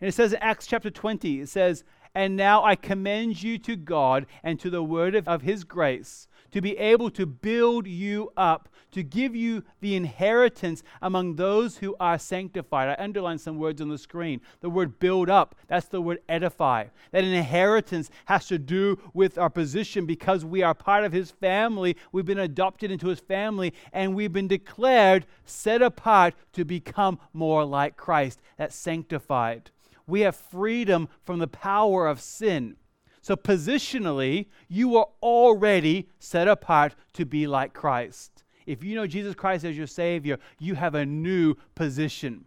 And 0.00 0.08
it 0.08 0.12
says 0.12 0.32
in 0.32 0.38
Acts 0.40 0.66
chapter 0.66 0.90
20, 0.90 1.40
it 1.40 1.48
says, 1.48 1.84
And 2.14 2.36
now 2.36 2.64
I 2.64 2.76
commend 2.76 3.42
you 3.42 3.58
to 3.58 3.76
God 3.76 4.26
and 4.42 4.58
to 4.60 4.70
the 4.70 4.82
word 4.82 5.14
of, 5.14 5.28
of 5.28 5.42
his 5.42 5.64
grace 5.64 6.28
to 6.54 6.60
be 6.60 6.78
able 6.78 7.10
to 7.10 7.26
build 7.26 7.84
you 7.84 8.30
up, 8.36 8.68
to 8.92 9.02
give 9.02 9.34
you 9.34 9.64
the 9.80 9.96
inheritance 9.96 10.84
among 11.02 11.34
those 11.34 11.78
who 11.78 11.96
are 11.98 12.16
sanctified. 12.16 12.88
I 12.88 13.02
underlined 13.02 13.40
some 13.40 13.58
words 13.58 13.80
on 13.80 13.88
the 13.88 13.98
screen. 13.98 14.40
The 14.60 14.70
word 14.70 15.00
build 15.00 15.28
up, 15.28 15.56
that's 15.66 15.88
the 15.88 16.00
word 16.00 16.20
edify. 16.28 16.84
That 17.10 17.24
inheritance 17.24 18.08
has 18.26 18.46
to 18.46 18.58
do 18.60 19.00
with 19.12 19.36
our 19.36 19.50
position 19.50 20.06
because 20.06 20.44
we 20.44 20.62
are 20.62 20.74
part 20.74 21.02
of 21.02 21.10
his 21.10 21.32
family. 21.32 21.96
We've 22.12 22.24
been 22.24 22.38
adopted 22.38 22.92
into 22.92 23.08
his 23.08 23.18
family 23.18 23.74
and 23.92 24.14
we've 24.14 24.32
been 24.32 24.46
declared 24.46 25.26
set 25.44 25.82
apart 25.82 26.34
to 26.52 26.64
become 26.64 27.18
more 27.32 27.64
like 27.64 27.96
Christ. 27.96 28.40
That's 28.58 28.76
sanctified. 28.76 29.72
We 30.06 30.20
have 30.20 30.36
freedom 30.36 31.08
from 31.24 31.40
the 31.40 31.48
power 31.48 32.06
of 32.06 32.20
sin. 32.20 32.76
So, 33.24 33.36
positionally, 33.36 34.48
you 34.68 34.98
are 34.98 35.06
already 35.22 36.10
set 36.18 36.46
apart 36.46 36.94
to 37.14 37.24
be 37.24 37.46
like 37.46 37.72
Christ. 37.72 38.44
If 38.66 38.84
you 38.84 38.94
know 38.94 39.06
Jesus 39.06 39.34
Christ 39.34 39.64
as 39.64 39.78
your 39.78 39.86
Savior, 39.86 40.38
you 40.58 40.74
have 40.74 40.94
a 40.94 41.06
new 41.06 41.54
position. 41.74 42.44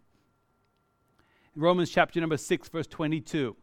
Romans 1.55 1.89
chapter 1.89 2.19
number 2.19 2.37
6, 2.37 2.69
verse 2.69 2.85
22. 2.85 3.55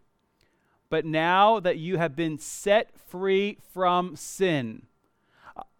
But 0.91 1.07
now 1.07 1.61
that 1.61 1.79
you 1.79 1.99
have 1.99 2.17
been 2.17 2.37
set 2.37 2.91
free 3.07 3.59
from 3.73 4.17
sin 4.17 4.83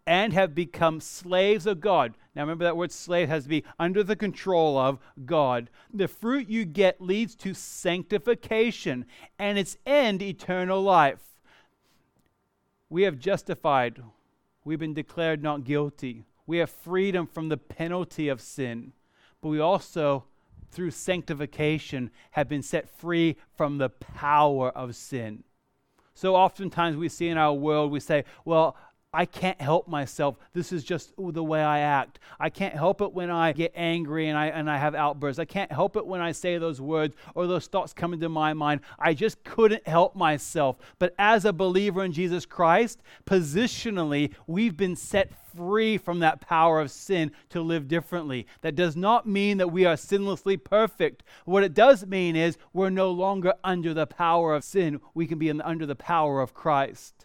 and 0.07 0.31
have 0.31 0.55
become 0.55 1.01
slaves 1.01 1.65
of 1.65 1.81
God. 1.81 2.13
Now 2.35 2.41
remember 2.41 2.65
that 2.65 2.75
word 2.75 2.91
slave 2.91 3.29
has 3.29 3.43
to 3.43 3.49
be 3.49 3.63
under 3.79 4.03
the 4.03 4.15
control 4.15 4.77
of 4.77 4.99
God. 5.25 5.69
The 5.93 6.07
fruit 6.07 6.49
you 6.49 6.65
get 6.65 6.99
leads 6.99 7.35
to 7.37 7.53
sanctification 7.53 9.05
and 9.39 9.57
its 9.57 9.77
end 9.85 10.21
eternal 10.21 10.81
life. 10.81 11.21
We 12.89 13.03
have 13.03 13.19
justified. 13.19 14.01
We've 14.65 14.79
been 14.79 14.93
declared 14.93 15.41
not 15.41 15.63
guilty. 15.63 16.25
We 16.45 16.57
have 16.57 16.69
freedom 16.69 17.25
from 17.25 17.49
the 17.49 17.57
penalty 17.57 18.27
of 18.27 18.41
sin. 18.41 18.91
But 19.41 19.49
we 19.49 19.59
also, 19.59 20.25
through 20.71 20.91
sanctification, 20.91 22.11
have 22.31 22.49
been 22.49 22.61
set 22.61 22.89
free 22.89 23.37
from 23.55 23.77
the 23.77 23.89
power 23.89 24.69
of 24.69 24.95
sin. 24.95 25.43
So 26.13 26.35
oftentimes 26.35 26.97
we 26.97 27.09
see 27.09 27.27
in 27.27 27.37
our 27.37 27.53
world, 27.53 27.91
we 27.91 27.99
say, 27.99 28.23
well, 28.45 28.77
I 29.15 29.25
can't 29.25 29.59
help 29.61 29.87
myself. 29.87 30.35
This 30.51 30.73
is 30.73 30.83
just 30.83 31.13
the 31.17 31.43
way 31.43 31.63
I 31.63 31.79
act. 31.79 32.19
I 32.37 32.49
can't 32.49 32.73
help 32.73 32.99
it 32.99 33.13
when 33.13 33.31
I 33.31 33.53
get 33.53 33.71
angry 33.73 34.27
and 34.27 34.37
I, 34.37 34.47
and 34.47 34.69
I 34.69 34.77
have 34.77 34.93
outbursts. 34.93 35.39
I 35.39 35.45
can't 35.45 35.71
help 35.71 35.95
it 35.95 36.05
when 36.05 36.19
I 36.19 36.33
say 36.33 36.57
those 36.57 36.81
words 36.81 37.15
or 37.33 37.47
those 37.47 37.67
thoughts 37.67 37.93
come 37.93 38.11
into 38.11 38.27
my 38.27 38.53
mind. 38.53 38.81
I 38.99 39.13
just 39.13 39.41
couldn't 39.45 39.87
help 39.87 40.17
myself. 40.17 40.75
But 40.99 41.15
as 41.17 41.45
a 41.45 41.53
believer 41.53 42.03
in 42.03 42.11
Jesus 42.11 42.45
Christ, 42.45 43.01
positionally, 43.25 44.33
we've 44.47 44.75
been 44.75 44.97
set 44.97 45.31
free 45.55 45.97
from 45.97 46.19
that 46.19 46.41
power 46.41 46.81
of 46.81 46.91
sin 46.91 47.31
to 47.51 47.61
live 47.61 47.87
differently. 47.87 48.45
That 48.63 48.75
does 48.75 48.97
not 48.97 49.25
mean 49.25 49.59
that 49.59 49.71
we 49.71 49.85
are 49.85 49.95
sinlessly 49.95 50.61
perfect. 50.61 51.23
What 51.45 51.63
it 51.63 51.73
does 51.73 52.05
mean 52.05 52.35
is 52.35 52.57
we're 52.73 52.89
no 52.89 53.11
longer 53.11 53.53
under 53.63 53.93
the 53.93 54.07
power 54.07 54.53
of 54.53 54.65
sin. 54.65 54.99
We 55.13 55.25
can 55.25 55.39
be 55.39 55.47
in, 55.47 55.61
under 55.61 55.85
the 55.85 55.95
power 55.95 56.41
of 56.41 56.53
Christ. 56.53 57.24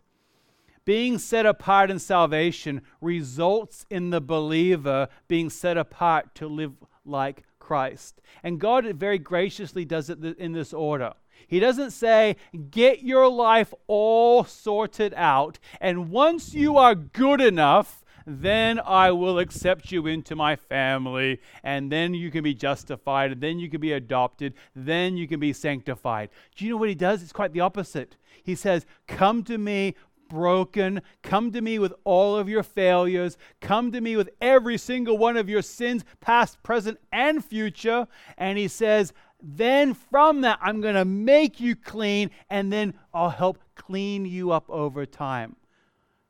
Being 0.84 1.18
set 1.18 1.46
apart 1.46 1.90
in 1.90 1.98
salvation 1.98 2.82
results 3.00 3.86
in 3.90 4.10
the 4.10 4.20
believer 4.20 5.08
being 5.28 5.50
set 5.50 5.76
apart 5.76 6.34
to 6.36 6.48
live 6.48 6.72
like 7.04 7.44
Christ. 7.58 8.20
And 8.42 8.58
God 8.58 8.84
very 8.96 9.18
graciously 9.18 9.84
does 9.84 10.10
it 10.10 10.22
in 10.22 10.52
this 10.52 10.72
order. 10.72 11.12
He 11.46 11.60
doesn't 11.60 11.92
say, 11.92 12.36
get 12.70 13.02
your 13.02 13.28
life 13.28 13.72
all 13.86 14.44
sorted 14.44 15.14
out, 15.16 15.58
and 15.80 16.10
once 16.10 16.54
you 16.54 16.76
are 16.76 16.94
good 16.94 17.40
enough, 17.40 18.04
then 18.26 18.78
I 18.78 19.10
will 19.10 19.38
accept 19.38 19.90
you 19.90 20.06
into 20.06 20.36
my 20.36 20.54
family, 20.56 21.40
and 21.62 21.90
then 21.90 22.14
you 22.14 22.30
can 22.30 22.44
be 22.44 22.54
justified, 22.54 23.32
and 23.32 23.40
then 23.40 23.58
you 23.58 23.68
can 23.68 23.80
be 23.80 23.92
adopted, 23.92 24.54
then 24.76 25.16
you 25.16 25.26
can 25.26 25.40
be 25.40 25.52
sanctified. 25.52 26.30
Do 26.54 26.64
you 26.64 26.72
know 26.72 26.76
what 26.76 26.88
he 26.88 26.94
does? 26.94 27.22
It's 27.22 27.32
quite 27.32 27.52
the 27.52 27.60
opposite. 27.60 28.16
He 28.42 28.54
says, 28.54 28.86
Come 29.06 29.42
to 29.44 29.58
me, 29.58 29.94
broken. 30.30 31.02
Come 31.22 31.52
to 31.52 31.60
me 31.60 31.78
with 31.78 31.92
all 32.04 32.36
of 32.36 32.48
your 32.48 32.62
failures. 32.62 33.36
Come 33.60 33.92
to 33.92 34.00
me 34.00 34.16
with 34.16 34.30
every 34.40 34.78
single 34.78 35.18
one 35.18 35.36
of 35.36 35.50
your 35.50 35.60
sins, 35.60 36.04
past, 36.20 36.62
present, 36.62 36.98
and 37.12 37.44
future. 37.44 38.06
And 38.38 38.56
he 38.56 38.68
says, 38.68 39.12
then 39.42 39.94
from 39.94 40.42
that, 40.42 40.58
I'm 40.62 40.80
going 40.80 40.94
to 40.94 41.04
make 41.04 41.60
you 41.60 41.74
clean, 41.74 42.30
and 42.48 42.72
then 42.72 42.94
I'll 43.12 43.30
help 43.30 43.58
clean 43.74 44.24
you 44.24 44.52
up 44.52 44.68
over 44.68 45.06
time. 45.06 45.56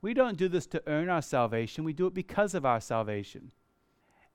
We 0.02 0.14
don't 0.14 0.38
do 0.38 0.48
this 0.48 0.66
to 0.68 0.82
earn 0.86 1.08
our 1.08 1.22
salvation, 1.22 1.84
we 1.84 1.92
do 1.92 2.06
it 2.06 2.14
because 2.14 2.54
of 2.54 2.64
our 2.64 2.80
salvation. 2.80 3.52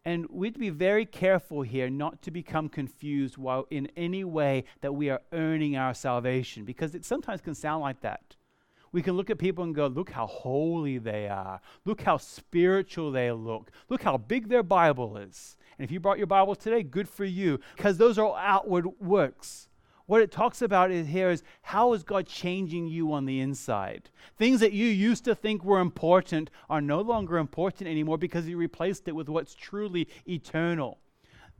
And 0.08 0.28
we'd 0.30 0.60
be 0.60 0.70
very 0.70 1.06
careful 1.06 1.64
here 1.64 1.90
not 1.90 2.22
to 2.24 2.32
become 2.32 2.70
confused 2.70 3.38
while 3.38 3.66
in 3.72 3.88
any 3.98 4.24
way 4.24 4.66
that 4.82 4.94
we 4.94 5.10
are 5.10 5.22
earning 5.32 5.76
our 5.76 5.96
salvation, 5.96 6.66
because 6.66 6.94
it 6.94 7.04
sometimes 7.04 7.42
can 7.42 7.56
sound 7.56 7.82
like 7.82 8.02
that. 8.02 8.35
We 8.96 9.02
can 9.02 9.18
look 9.18 9.30
at 9.30 9.38
people 9.38 9.66
and 9.66 9.76
go, 9.76 9.88
look 9.88 10.12
how 10.12 10.26
holy 10.26 11.00
they 11.00 11.28
are. 11.28 11.60
Look 11.84 12.04
how 12.04 12.16
spiritual 12.16 13.12
they 13.12 13.30
look. 13.30 13.70
Look 13.90 14.04
how 14.04 14.16
big 14.16 14.48
their 14.48 14.64
Bible 14.64 15.18
is. 15.18 15.58
And 15.78 15.84
if 15.84 15.92
you 15.92 16.00
brought 16.00 16.18
your 16.18 16.28
Bible 16.28 16.56
today, 16.56 16.82
good 16.82 17.10
for 17.10 17.26
you, 17.26 17.60
because 17.76 17.98
those 17.98 18.18
are 18.18 18.38
outward 18.40 18.88
works. 19.02 19.68
what 20.06 20.22
it 20.22 20.32
talks 20.32 20.62
about 20.62 20.92
is 20.92 21.08
here 21.08 21.30
is 21.30 21.44
how 21.64 21.92
is 21.92 22.04
God 22.04 22.26
changing 22.26 22.88
you 22.88 23.12
on 23.12 23.26
the 23.26 23.42
inside? 23.42 24.10
Things 24.38 24.62
that 24.62 24.72
you 24.72 24.88
used 24.88 25.26
to 25.26 25.36
think 25.36 25.66
were 25.66 25.82
important 25.82 26.50
are 26.70 26.80
no 26.80 27.02
longer 27.02 27.38
important 27.38 27.90
anymore 27.90 28.18
because 28.18 28.46
He 28.46 28.56
replaced 28.56 29.10
it 29.10 29.16
with 29.16 29.28
what's 29.28 29.56
truly 29.56 30.08
eternal. 30.26 31.00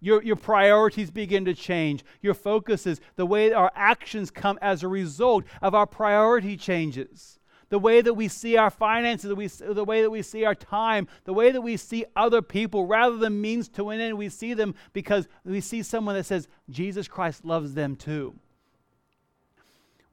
Your, 0.06 0.22
your 0.22 0.36
priorities 0.36 1.10
begin 1.10 1.46
to 1.46 1.56
change. 1.56 2.06
Your 2.22 2.36
focuses, 2.36 3.02
the 3.16 3.26
way 3.26 3.52
our 3.52 3.72
actions 3.74 4.30
come 4.30 4.60
as 4.62 4.84
a 4.84 4.88
result 4.88 5.46
of 5.64 5.74
our 5.74 5.88
priority 5.88 6.58
changes. 6.58 7.40
The 7.70 7.80
way 7.80 8.02
that 8.02 8.14
we 8.14 8.28
see 8.28 8.56
our 8.56 8.70
finances, 8.70 9.30
the, 9.30 9.36
we, 9.36 9.48
the 9.48 9.84
way 9.84 10.04
that 10.04 10.12
we 10.12 10.22
see 10.22 10.46
our 10.46 10.54
time, 10.54 11.08
the 11.24 11.34
way 11.34 11.50
that 11.50 11.62
we 11.62 11.76
see 11.76 12.06
other 12.16 12.44
people, 12.44 12.86
rather 12.86 13.18
than 13.18 13.42
means 13.42 13.68
to 13.70 13.90
an 13.90 14.00
end, 14.00 14.16
we 14.16 14.30
see 14.30 14.54
them 14.54 14.76
because 14.94 15.28
we 15.44 15.60
see 15.60 15.82
someone 15.82 16.14
that 16.14 16.28
says, 16.28 16.48
Jesus 16.70 17.08
Christ 17.08 17.44
loves 17.44 17.74
them 17.74 17.96
too. 17.96 18.36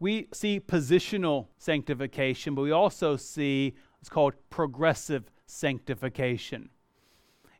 We 0.00 0.28
see 0.32 0.58
positional 0.58 1.48
sanctification, 1.58 2.54
but 2.54 2.62
we 2.62 2.70
also 2.70 3.18
see 3.18 3.74
what's 3.98 4.08
called 4.08 4.32
progressive 4.48 5.30
sanctification. 5.44 6.70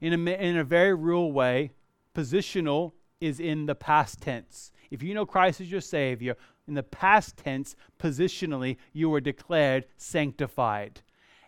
In 0.00 0.14
a, 0.14 0.32
in 0.32 0.56
a 0.56 0.64
very 0.64 0.94
real 0.94 1.30
way, 1.30 1.72
positional 2.14 2.92
is 3.21 3.40
in 3.40 3.66
the 3.66 3.75
past 3.75 4.21
tense. 4.21 4.73
If 4.90 5.02
you 5.02 5.14
know 5.14 5.25
Christ 5.25 5.61
as 5.61 5.71
your 5.71 5.81
Savior, 5.81 6.37
in 6.66 6.75
the 6.75 6.83
past 6.83 7.37
tense, 7.37 7.75
positionally, 7.99 8.76
you 8.92 9.09
were 9.09 9.21
declared 9.21 9.87
sanctified. 9.97 11.00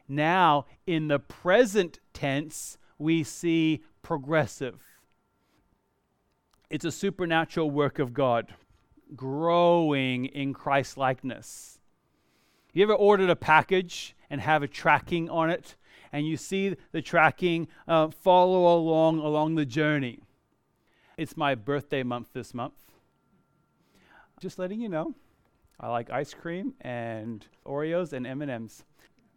Now, 0.09 0.66
in 0.87 1.09
the 1.09 1.18
present 1.18 1.99
tense, 2.12 2.78
we 2.99 3.23
see 3.23 3.83
progressive. 4.02 4.80
It's 6.71 6.85
a 6.85 6.92
supernatural 6.92 7.71
work 7.71 7.99
of 7.99 8.12
God, 8.12 8.54
growing 9.14 10.26
in 10.26 10.52
Christ 10.52 10.97
likeness. 10.97 11.78
You 12.73 12.83
ever 12.83 12.94
ordered 12.94 13.30
a 13.30 13.37
package 13.37 14.16
and 14.28 14.40
have 14.40 14.62
a 14.62 14.68
tracking 14.68 15.30
on 15.30 15.50
it, 15.50 15.76
and 16.12 16.26
you 16.26 16.37
see 16.37 16.76
the 16.92 17.02
tracking 17.02 17.68
uh, 17.87 18.09
follow 18.09 18.76
along 18.76 19.21
along 19.21 19.54
the 19.54 19.66
journey? 19.66 20.23
It's 21.16 21.37
my 21.37 21.54
birthday 21.54 22.02
month 22.02 22.28
this 22.33 22.52
month. 22.52 22.75
Just 24.40 24.59
letting 24.59 24.80
you 24.80 24.88
know. 24.88 25.14
I 25.78 25.88
like 25.88 26.11
ice 26.11 26.35
cream 26.35 26.75
and 26.80 27.47
Oreos 27.64 28.12
and 28.12 28.26
M&Ms. 28.26 28.83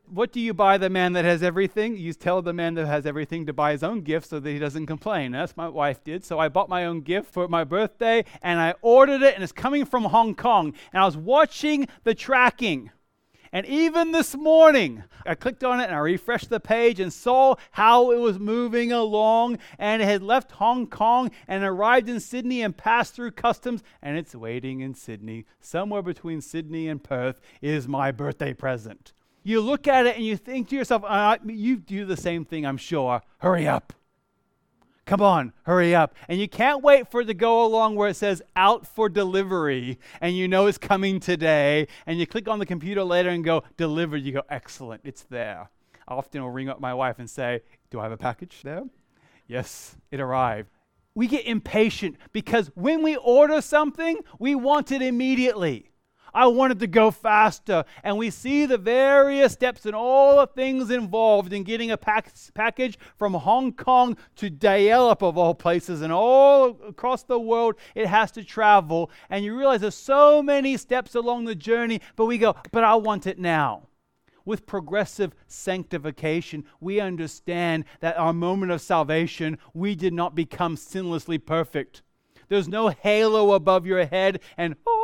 What 0.09 0.31
do 0.31 0.39
you 0.39 0.53
buy 0.53 0.77
the 0.77 0.89
man 0.89 1.13
that 1.13 1.25
has 1.25 1.43
everything? 1.43 1.97
You 1.97 2.13
tell 2.13 2.41
the 2.41 2.53
man 2.53 2.75
that 2.75 2.87
has 2.87 3.05
everything 3.05 3.45
to 3.45 3.53
buy 3.53 3.73
his 3.73 3.83
own 3.83 4.01
gift 4.01 4.29
so 4.29 4.39
that 4.39 4.49
he 4.49 4.57
doesn't 4.57 4.85
complain. 4.85 5.33
That's 5.33 5.57
my 5.57 5.67
wife 5.67 6.03
did. 6.03 6.23
So 6.23 6.39
I 6.39 6.47
bought 6.47 6.69
my 6.69 6.85
own 6.85 7.01
gift 7.01 7.31
for 7.31 7.47
my 7.47 7.63
birthday 7.63 8.23
and 8.41 8.59
I 8.59 8.73
ordered 8.81 9.21
it 9.21 9.35
and 9.35 9.43
it's 9.43 9.51
coming 9.51 9.85
from 9.85 10.05
Hong 10.05 10.33
Kong. 10.33 10.73
And 10.93 11.01
I 11.01 11.05
was 11.05 11.17
watching 11.17 11.87
the 12.05 12.15
tracking 12.15 12.91
and 13.51 13.65
even 13.65 14.11
this 14.11 14.35
morning, 14.35 15.03
I 15.25 15.35
clicked 15.35 15.63
on 15.63 15.79
it 15.79 15.85
and 15.85 15.95
I 15.95 15.99
refreshed 15.99 16.49
the 16.49 16.59
page 16.59 16.99
and 16.99 17.11
saw 17.11 17.55
how 17.71 18.11
it 18.11 18.19
was 18.19 18.39
moving 18.39 18.91
along. 18.91 19.59
And 19.77 20.01
it 20.01 20.05
had 20.05 20.23
left 20.23 20.51
Hong 20.53 20.87
Kong 20.87 21.31
and 21.47 21.63
arrived 21.63 22.09
in 22.09 22.19
Sydney 22.19 22.61
and 22.61 22.75
passed 22.75 23.15
through 23.15 23.31
customs. 23.31 23.83
And 24.01 24.17
it's 24.17 24.35
waiting 24.35 24.81
in 24.81 24.93
Sydney. 24.93 25.45
Somewhere 25.59 26.01
between 26.01 26.41
Sydney 26.41 26.87
and 26.87 27.03
Perth 27.03 27.39
is 27.61 27.87
my 27.87 28.11
birthday 28.11 28.53
present. 28.53 29.13
You 29.43 29.61
look 29.61 29.87
at 29.87 30.05
it 30.05 30.17
and 30.17 30.25
you 30.25 30.35
think 30.35 30.69
to 30.69 30.75
yourself, 30.75 31.03
uh, 31.05 31.37
you 31.45 31.77
do 31.77 32.05
the 32.05 32.17
same 32.17 32.43
thing, 32.43 32.65
I'm 32.65 32.77
sure. 32.77 33.21
Hurry 33.37 33.67
up. 33.67 33.93
Come 35.07 35.21
on, 35.21 35.53
hurry 35.63 35.95
up. 35.95 36.13
And 36.27 36.37
you 36.37 36.49
can't 36.49 36.83
wait 36.83 37.09
for 37.09 37.21
it 37.21 37.25
to 37.27 37.33
go 37.33 37.65
along 37.65 37.95
where 37.95 38.09
it 38.09 38.17
says 38.17 38.41
out 38.57 38.85
for 38.85 39.07
delivery 39.07 39.99
and 40.19 40.35
you 40.35 40.49
know 40.49 40.67
it's 40.67 40.77
coming 40.77 41.21
today. 41.21 41.87
And 42.05 42.19
you 42.19 42.27
click 42.27 42.49
on 42.49 42.59
the 42.59 42.65
computer 42.65 43.05
later 43.05 43.29
and 43.29 43.41
go, 43.41 43.63
delivered. 43.77 44.17
You 44.17 44.33
go, 44.33 44.43
excellent, 44.49 45.01
it's 45.05 45.23
there. 45.23 45.69
I 46.09 46.13
often 46.13 46.41
will 46.41 46.51
ring 46.51 46.67
up 46.67 46.81
my 46.81 46.93
wife 46.93 47.19
and 47.19 47.29
say, 47.29 47.61
Do 47.89 48.01
I 48.01 48.03
have 48.03 48.11
a 48.11 48.17
package 48.17 48.59
there? 48.63 48.83
Yes, 49.47 49.95
it 50.11 50.19
arrived. 50.19 50.67
We 51.15 51.27
get 51.27 51.45
impatient 51.45 52.17
because 52.33 52.69
when 52.75 53.01
we 53.01 53.15
order 53.15 53.61
something, 53.61 54.19
we 54.39 54.55
want 54.55 54.91
it 54.91 55.01
immediately. 55.01 55.89
I 56.33 56.47
wanted 56.47 56.79
to 56.79 56.87
go 56.87 57.11
faster. 57.11 57.85
And 58.03 58.17
we 58.17 58.29
see 58.29 58.65
the 58.65 58.77
various 58.77 59.53
steps 59.53 59.85
and 59.85 59.95
all 59.95 60.37
the 60.37 60.47
things 60.47 60.91
involved 60.91 61.53
in 61.53 61.63
getting 61.63 61.91
a 61.91 61.97
pack- 61.97 62.33
package 62.53 62.97
from 63.17 63.33
Hong 63.33 63.73
Kong 63.73 64.17
to 64.37 64.49
Dalyellup, 64.49 65.21
of 65.21 65.37
all 65.37 65.55
places, 65.55 66.01
and 66.01 66.13
all 66.13 66.77
across 66.87 67.23
the 67.23 67.39
world 67.39 67.75
it 67.95 68.07
has 68.07 68.31
to 68.33 68.43
travel. 68.43 69.11
And 69.29 69.43
you 69.43 69.57
realize 69.57 69.81
there's 69.81 69.95
so 69.95 70.41
many 70.41 70.77
steps 70.77 71.15
along 71.15 71.45
the 71.45 71.55
journey, 71.55 72.01
but 72.15 72.25
we 72.25 72.37
go, 72.37 72.55
but 72.71 72.83
I 72.83 72.95
want 72.95 73.27
it 73.27 73.39
now 73.39 73.87
with 74.47 74.65
progressive 74.65 75.35
sanctification, 75.47 76.63
we 76.79 77.01
understand 77.01 77.83
that 77.99 78.17
our 78.17 78.31
moment 78.31 78.71
of 78.71 78.79
salvation, 78.79 79.57
we 79.73 79.93
did 79.93 80.13
not 80.13 80.35
become 80.35 80.77
sinlessly 80.77 81.37
perfect. 81.37 82.01
There's 82.47 82.69
no 82.69 82.87
halo 82.87 83.51
above 83.51 83.85
your 83.85 84.05
head 84.05 84.39
and, 84.55 84.77
oh, 84.87 84.96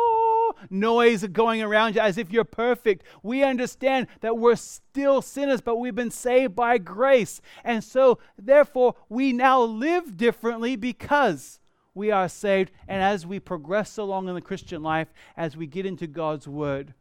noise 0.70 1.26
going 1.28 1.62
around 1.62 1.96
you 1.96 2.02
as 2.02 2.18
if 2.18 2.32
you're 2.32 2.44
perfect. 2.44 3.04
We 3.22 3.44
understand 3.44 4.08
that 4.22 4.38
we're 4.38 4.56
still 4.56 5.22
sinners, 5.22 5.62
but 5.62 5.78
we've 5.78 5.96
been 5.96 6.12
saved 6.12 6.56
by 6.56 6.78
grace. 6.78 7.42
And 7.64 7.84
so, 7.84 8.20
therefore, 8.38 8.96
we 9.10 9.34
now 9.34 9.62
live 9.62 10.18
differently 10.18 10.76
because 10.76 11.60
we 11.94 12.12
are 12.12 12.30
saved. 12.30 12.72
And 12.88 13.02
as 13.02 13.26
we 13.26 13.40
progress 13.40 13.98
along 13.98 14.28
in 14.28 14.36
the 14.36 14.42
Christian 14.42 14.84
life, 14.84 15.14
as 15.38 15.56
we 15.56 15.68
get 15.68 15.86
into 15.86 16.08
God's 16.08 16.48
Word, 16.48 16.94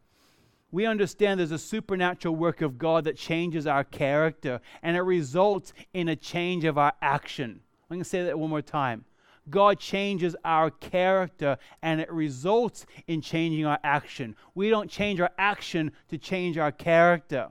we 0.71 0.87
understand 0.87 1.39
there's 1.39 1.51
a 1.51 1.59
supernatural 1.59 2.35
work 2.35 2.61
of 2.61 2.79
God 2.79 3.03
that 3.03 3.15
changes 3.15 3.67
our 3.67 3.83
character 3.83 4.59
and 4.81 4.97
it 4.97 5.01
results 5.01 5.71
in 5.93 6.09
a 6.09 6.15
change 6.15 6.65
of 6.65 6.79
our 6.79 6.93
action. 6.99 7.59
I'm 7.89 7.97
going 7.97 8.03
to 8.03 8.09
say 8.09 8.23
that 8.23 8.39
one 8.39 8.49
more 8.49 8.63
time. 8.63 9.05
God 9.49 9.79
changes 9.79 10.35
our 10.45 10.71
character 10.71 11.57
and 11.81 11.99
it 11.99 12.11
results 12.11 12.85
in 13.07 13.21
changing 13.21 13.65
our 13.65 13.79
action. 13.83 14.35
We 14.55 14.69
don't 14.69 14.89
change 14.89 15.19
our 15.19 15.31
action 15.37 15.91
to 16.09 16.17
change 16.17 16.57
our 16.57 16.71
character. 16.71 17.49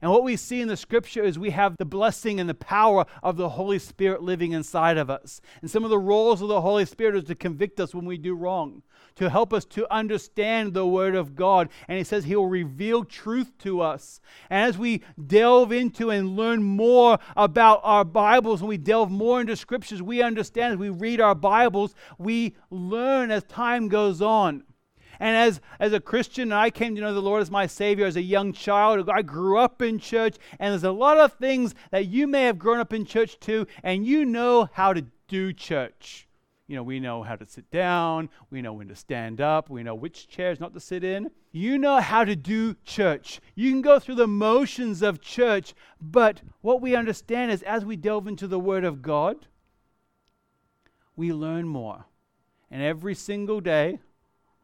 And 0.00 0.10
what 0.10 0.22
we 0.24 0.36
see 0.36 0.60
in 0.60 0.68
the 0.68 0.76
scripture 0.76 1.22
is 1.22 1.38
we 1.38 1.50
have 1.50 1.76
the 1.76 1.84
blessing 1.84 2.40
and 2.40 2.48
the 2.48 2.54
power 2.54 3.04
of 3.22 3.36
the 3.36 3.50
Holy 3.50 3.78
Spirit 3.78 4.22
living 4.22 4.52
inside 4.52 4.96
of 4.96 5.10
us. 5.10 5.40
And 5.60 5.70
some 5.70 5.84
of 5.84 5.90
the 5.90 5.98
roles 5.98 6.40
of 6.42 6.48
the 6.48 6.60
Holy 6.60 6.84
Spirit 6.84 7.16
is 7.16 7.24
to 7.24 7.34
convict 7.34 7.80
us 7.80 7.94
when 7.94 8.04
we 8.04 8.18
do 8.18 8.34
wrong, 8.34 8.82
to 9.16 9.28
help 9.28 9.52
us 9.52 9.64
to 9.66 9.92
understand 9.92 10.72
the 10.72 10.86
Word 10.86 11.14
of 11.14 11.34
God. 11.34 11.68
And 11.88 11.98
He 11.98 12.04
says 12.04 12.24
He 12.24 12.36
will 12.36 12.46
reveal 12.46 13.04
truth 13.04 13.56
to 13.58 13.80
us. 13.80 14.20
And 14.50 14.68
as 14.68 14.78
we 14.78 15.02
delve 15.26 15.72
into 15.72 16.10
and 16.10 16.36
learn 16.36 16.62
more 16.62 17.18
about 17.36 17.80
our 17.82 18.04
Bibles, 18.04 18.60
and 18.60 18.68
we 18.68 18.78
delve 18.78 19.10
more 19.10 19.40
into 19.40 19.56
scriptures, 19.56 20.02
we 20.02 20.22
understand 20.22 20.74
as 20.74 20.78
we 20.78 20.90
read 20.90 21.20
our 21.20 21.34
Bibles, 21.34 21.94
we 22.18 22.56
learn 22.70 23.30
as 23.30 23.44
time 23.44 23.88
goes 23.88 24.22
on. 24.22 24.62
And 25.20 25.36
as, 25.36 25.60
as 25.80 25.92
a 25.92 26.00
Christian, 26.00 26.52
I 26.52 26.70
came 26.70 26.94
to 26.94 27.00
know 27.00 27.14
the 27.14 27.20
Lord 27.20 27.42
as 27.42 27.50
my 27.50 27.66
Savior 27.66 28.06
as 28.06 28.16
a 28.16 28.22
young 28.22 28.52
child. 28.52 29.08
I 29.10 29.22
grew 29.22 29.58
up 29.58 29.82
in 29.82 29.98
church, 29.98 30.36
and 30.58 30.72
there's 30.72 30.84
a 30.84 30.92
lot 30.92 31.18
of 31.18 31.32
things 31.34 31.74
that 31.90 32.06
you 32.06 32.26
may 32.26 32.42
have 32.42 32.58
grown 32.58 32.78
up 32.78 32.92
in 32.92 33.04
church 33.04 33.38
too, 33.40 33.66
and 33.82 34.06
you 34.06 34.24
know 34.24 34.68
how 34.72 34.92
to 34.92 35.04
do 35.26 35.52
church. 35.52 36.28
You 36.68 36.76
know, 36.76 36.82
we 36.82 37.00
know 37.00 37.22
how 37.22 37.34
to 37.34 37.46
sit 37.46 37.70
down, 37.70 38.28
we 38.50 38.60
know 38.60 38.74
when 38.74 38.88
to 38.88 38.94
stand 38.94 39.40
up, 39.40 39.70
we 39.70 39.82
know 39.82 39.94
which 39.94 40.28
chairs 40.28 40.60
not 40.60 40.74
to 40.74 40.80
sit 40.80 41.02
in. 41.02 41.30
You 41.50 41.78
know 41.78 41.98
how 41.98 42.24
to 42.24 42.36
do 42.36 42.74
church. 42.84 43.40
You 43.54 43.70
can 43.70 43.80
go 43.80 43.98
through 43.98 44.16
the 44.16 44.26
motions 44.26 45.00
of 45.00 45.22
church, 45.22 45.72
but 45.98 46.42
what 46.60 46.82
we 46.82 46.94
understand 46.94 47.52
is 47.52 47.62
as 47.62 47.86
we 47.86 47.96
delve 47.96 48.28
into 48.28 48.46
the 48.46 48.58
Word 48.60 48.84
of 48.84 49.00
God, 49.00 49.46
we 51.16 51.32
learn 51.32 51.66
more. 51.66 52.04
And 52.70 52.82
every 52.82 53.14
single 53.14 53.62
day, 53.62 54.00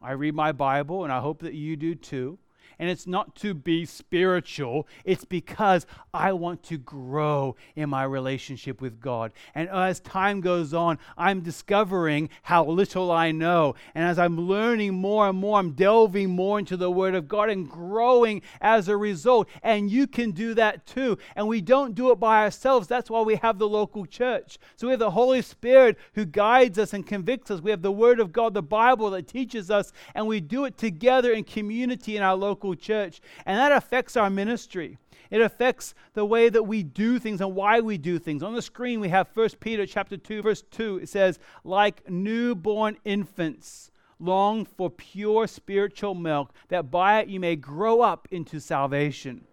I 0.01 0.11
read 0.11 0.35
my 0.35 0.51
Bible, 0.51 1.03
and 1.03 1.11
I 1.11 1.19
hope 1.19 1.39
that 1.41 1.53
you 1.53 1.75
do 1.75 1.95
too. 1.95 2.39
And 2.79 2.89
it's 2.89 3.07
not 3.07 3.35
to 3.37 3.53
be 3.53 3.85
spiritual, 3.85 4.87
it's 5.03 5.25
because 5.25 5.85
I 6.13 6.33
want 6.33 6.63
to 6.63 6.77
grow 6.77 7.55
in 7.75 7.89
my 7.89 8.03
relationship 8.03 8.81
with 8.81 8.99
God. 8.99 9.31
And 9.53 9.69
as 9.69 9.99
time 9.99 10.41
goes 10.41 10.73
on, 10.73 10.97
I'm 11.17 11.41
discovering 11.41 12.29
how 12.43 12.65
little 12.65 13.11
I 13.11 13.31
know. 13.31 13.75
And 13.93 14.05
as 14.05 14.19
I'm 14.19 14.39
learning 14.39 14.93
more 14.93 15.27
and 15.29 15.37
more, 15.37 15.59
I'm 15.59 15.71
delving 15.71 16.29
more 16.29 16.59
into 16.59 16.77
the 16.77 16.91
Word 16.91 17.15
of 17.15 17.27
God 17.27 17.49
and 17.49 17.69
growing 17.69 18.41
as 18.61 18.87
a 18.87 18.97
result. 18.97 19.47
And 19.63 19.89
you 19.89 20.07
can 20.07 20.31
do 20.31 20.53
that 20.55 20.85
too. 20.85 21.17
And 21.35 21.47
we 21.47 21.61
don't 21.61 21.95
do 21.95 22.11
it 22.11 22.19
by 22.19 22.43
ourselves. 22.43 22.87
That's 22.87 23.09
why 23.09 23.21
we 23.21 23.35
have 23.35 23.59
the 23.59 23.67
local 23.67 24.05
church. 24.05 24.57
So 24.75 24.87
we 24.87 24.91
have 24.91 24.99
the 24.99 25.11
Holy 25.11 25.41
Spirit 25.41 25.97
who 26.13 26.25
guides 26.25 26.79
us 26.79 26.93
and 26.93 27.05
convicts 27.05 27.51
us. 27.51 27.61
We 27.61 27.71
have 27.71 27.81
the 27.81 27.91
Word 27.91 28.19
of 28.19 28.31
God, 28.31 28.53
the 28.53 28.61
Bible 28.61 29.09
that 29.11 29.27
teaches 29.27 29.69
us, 29.69 29.91
and 30.13 30.27
we 30.27 30.39
do 30.39 30.65
it 30.65 30.77
together 30.77 31.31
in 31.31 31.43
community 31.43 32.17
in 32.17 32.23
our 32.23 32.35
local 32.35 32.64
local 32.65 32.75
church. 32.75 33.21
And 33.45 33.57
that 33.57 33.71
affects 33.71 34.17
our 34.17 34.29
ministry. 34.29 34.97
It 35.29 35.41
affects 35.41 35.93
the 36.13 36.25
way 36.25 36.49
that 36.49 36.63
we 36.63 36.83
do 36.83 37.19
things 37.19 37.41
and 37.41 37.55
why 37.55 37.79
we 37.79 37.97
do 37.97 38.19
things. 38.19 38.43
On 38.43 38.53
the 38.53 38.61
screen 38.61 38.99
we 38.99 39.09
have 39.09 39.29
1 39.33 39.49
Peter 39.59 39.85
chapter 39.85 40.17
2 40.17 40.41
verse 40.41 40.63
2. 40.71 40.99
It 41.03 41.09
says, 41.09 41.39
"Like 41.63 42.09
newborn 42.09 42.97
infants, 43.03 43.91
long 44.19 44.65
for 44.65 44.89
pure 44.89 45.47
spiritual 45.47 46.15
milk, 46.15 46.53
that 46.69 46.91
by 46.91 47.19
it 47.19 47.27
you 47.27 47.39
may 47.39 47.55
grow 47.55 48.01
up 48.01 48.27
into 48.31 48.59
salvation. 48.59 49.45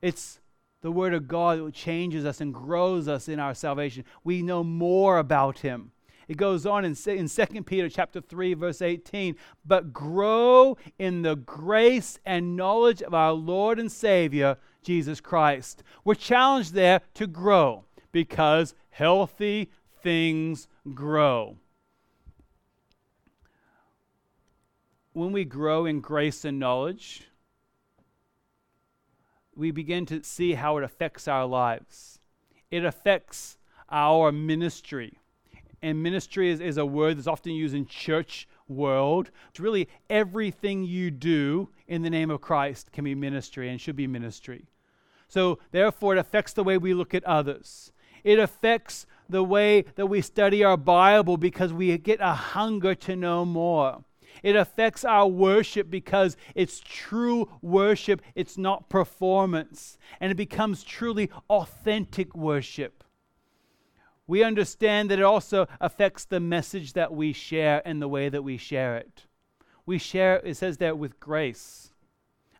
It's 0.00 0.40
the 0.80 0.92
Word 0.92 1.12
of 1.12 1.28
God 1.28 1.58
that 1.58 1.74
changes 1.74 2.24
us 2.24 2.40
and 2.40 2.54
grows 2.54 3.08
us 3.08 3.28
in 3.28 3.38
our 3.38 3.54
salvation. 3.54 4.04
We 4.24 4.42
know 4.42 4.64
more 4.64 5.18
about 5.18 5.58
Him. 5.60 5.92
It 6.28 6.36
goes 6.36 6.66
on 6.66 6.84
in, 6.84 6.94
in 7.06 7.28
2 7.28 7.62
Peter 7.62 7.88
chapter 7.88 8.20
3, 8.20 8.54
verse 8.54 8.82
18, 8.82 9.34
but 9.64 9.94
grow 9.94 10.76
in 10.98 11.22
the 11.22 11.36
grace 11.36 12.18
and 12.26 12.54
knowledge 12.54 13.02
of 13.02 13.14
our 13.14 13.32
Lord 13.32 13.78
and 13.78 13.90
Savior, 13.90 14.58
Jesus 14.82 15.22
Christ. 15.22 15.82
We're 16.04 16.14
challenged 16.14 16.74
there 16.74 17.00
to 17.14 17.26
grow 17.26 17.84
because 18.12 18.74
healthy 18.90 19.70
things 20.02 20.68
grow. 20.94 21.56
When 25.14 25.32
we 25.32 25.44
grow 25.44 25.86
in 25.86 26.00
grace 26.00 26.44
and 26.44 26.58
knowledge, 26.58 27.22
we 29.56 29.70
begin 29.70 30.06
to 30.06 30.22
see 30.22 30.52
how 30.54 30.76
it 30.76 30.84
affects 30.84 31.26
our 31.26 31.46
lives. 31.46 32.20
It 32.70 32.84
affects 32.84 33.56
our 33.90 34.30
ministry. 34.30 35.18
And 35.82 36.02
ministry 36.02 36.50
is, 36.50 36.60
is 36.60 36.76
a 36.76 36.86
word 36.86 37.18
that's 37.18 37.26
often 37.26 37.52
used 37.52 37.74
in 37.74 37.86
church 37.86 38.48
world. 38.68 39.30
It's 39.50 39.60
really 39.60 39.88
everything 40.10 40.84
you 40.84 41.10
do 41.10 41.68
in 41.86 42.02
the 42.02 42.10
name 42.10 42.30
of 42.30 42.40
Christ 42.40 42.92
can 42.92 43.04
be 43.04 43.14
ministry 43.14 43.70
and 43.70 43.80
should 43.80 43.96
be 43.96 44.06
ministry. 44.06 44.66
So, 45.28 45.58
therefore, 45.72 46.16
it 46.16 46.18
affects 46.18 46.52
the 46.54 46.64
way 46.64 46.78
we 46.78 46.94
look 46.94 47.14
at 47.14 47.24
others. 47.24 47.92
It 48.24 48.38
affects 48.38 49.06
the 49.28 49.44
way 49.44 49.82
that 49.96 50.06
we 50.06 50.20
study 50.20 50.64
our 50.64 50.76
Bible 50.76 51.36
because 51.36 51.72
we 51.72 51.96
get 51.98 52.20
a 52.20 52.32
hunger 52.32 52.94
to 52.94 53.14
know 53.14 53.44
more. 53.44 54.04
It 54.42 54.56
affects 54.56 55.04
our 55.04 55.26
worship 55.26 55.90
because 55.90 56.36
it's 56.54 56.80
true 56.84 57.48
worship, 57.60 58.22
it's 58.34 58.56
not 58.56 58.88
performance. 58.88 59.98
And 60.20 60.30
it 60.30 60.36
becomes 60.36 60.82
truly 60.82 61.30
authentic 61.50 62.34
worship. 62.34 63.04
We 64.28 64.44
understand 64.44 65.10
that 65.10 65.18
it 65.18 65.24
also 65.24 65.66
affects 65.80 66.24
the 66.24 66.38
message 66.38 66.92
that 66.92 67.12
we 67.12 67.32
share 67.32 67.82
and 67.84 68.00
the 68.00 68.08
way 68.08 68.28
that 68.28 68.42
we 68.42 68.58
share 68.58 68.96
it. 68.96 69.24
We 69.86 69.98
share, 69.98 70.36
it 70.44 70.56
says 70.58 70.76
there, 70.76 70.94
with 70.94 71.18
grace 71.18 71.87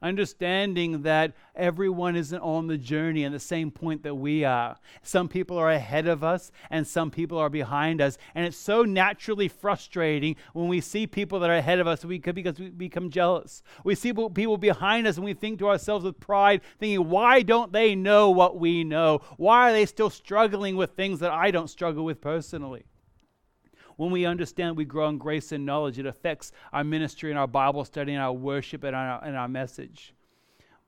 understanding 0.02 1.02
that 1.02 1.32
everyone 1.54 2.16
isn't 2.16 2.40
on 2.40 2.66
the 2.66 2.78
journey 2.78 3.24
and 3.24 3.34
the 3.34 3.40
same 3.40 3.70
point 3.70 4.02
that 4.02 4.14
we 4.14 4.44
are. 4.44 4.76
Some 5.02 5.28
people 5.28 5.58
are 5.58 5.70
ahead 5.70 6.06
of 6.06 6.22
us 6.22 6.50
and 6.70 6.86
some 6.86 7.10
people 7.10 7.38
are 7.38 7.50
behind 7.50 8.00
us. 8.00 8.18
And 8.34 8.46
it's 8.46 8.56
so 8.56 8.82
naturally 8.82 9.48
frustrating 9.48 10.36
when 10.52 10.68
we 10.68 10.80
see 10.80 11.06
people 11.06 11.40
that 11.40 11.50
are 11.50 11.56
ahead 11.56 11.80
of 11.80 11.86
us 11.86 12.04
we 12.04 12.18
because 12.18 12.58
we 12.58 12.70
become 12.70 13.10
jealous. 13.10 13.62
We 13.84 13.94
see 13.94 14.12
people 14.12 14.56
behind 14.56 15.06
us 15.06 15.16
and 15.16 15.24
we 15.24 15.34
think 15.34 15.58
to 15.60 15.68
ourselves 15.68 16.04
with 16.04 16.20
pride, 16.20 16.62
thinking, 16.78 17.08
why 17.08 17.42
don't 17.42 17.72
they 17.72 17.94
know 17.94 18.30
what 18.30 18.58
we 18.58 18.84
know? 18.84 19.20
Why 19.36 19.70
are 19.70 19.72
they 19.72 19.86
still 19.86 20.10
struggling 20.10 20.76
with 20.76 20.90
things 20.92 21.20
that 21.20 21.30
I 21.30 21.50
don't 21.50 21.68
struggle 21.68 22.04
with 22.04 22.20
personally? 22.20 22.84
When 23.98 24.12
we 24.12 24.26
understand 24.26 24.76
we 24.76 24.84
grow 24.84 25.08
in 25.08 25.18
grace 25.18 25.50
and 25.50 25.66
knowledge, 25.66 25.98
it 25.98 26.06
affects 26.06 26.52
our 26.72 26.84
ministry 26.84 27.30
and 27.30 27.38
our 27.38 27.48
Bible 27.48 27.84
study 27.84 28.12
and 28.12 28.22
our 28.22 28.32
worship 28.32 28.84
and 28.84 28.94
our, 28.94 29.22
and 29.24 29.36
our 29.36 29.48
message. 29.48 30.14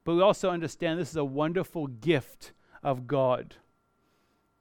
But 0.05 0.15
we 0.15 0.23
also 0.23 0.49
understand 0.49 1.01
this 1.01 1.11
is 1.11 1.17
a 1.17 1.25
wonderful 1.25 1.89
gift 1.89 2.53
of 2.85 3.09
God. 3.09 3.57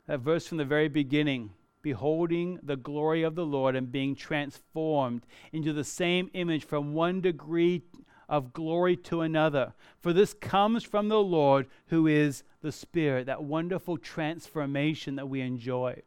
That 0.08 0.22
verse 0.22 0.48
from 0.48 0.58
the 0.58 0.66
very 0.66 0.88
beginning 0.88 1.52
beholding 1.84 2.60
the 2.64 2.76
glory 2.76 3.22
of 3.22 3.36
the 3.36 3.46
Lord 3.46 3.76
and 3.76 3.92
being 3.92 4.16
transformed 4.16 5.28
into 5.54 5.72
the 5.72 5.84
same 5.84 6.32
image 6.34 6.64
from 6.64 6.96
one 6.96 7.22
degree 7.22 7.84
of 8.28 8.52
glory 8.52 8.98
to 8.98 9.22
another. 9.22 9.74
For 10.00 10.12
this 10.12 10.34
comes 10.34 10.84
from 10.84 11.08
the 11.08 11.22
Lord 11.22 11.68
who 11.90 12.08
is 12.08 12.44
the 12.64 12.72
Spirit, 12.72 13.28
that 13.28 13.44
wonderful 13.44 14.00
transformation 14.00 15.18
that 15.18 15.30
we 15.30 15.42
enjoy. 15.42 16.02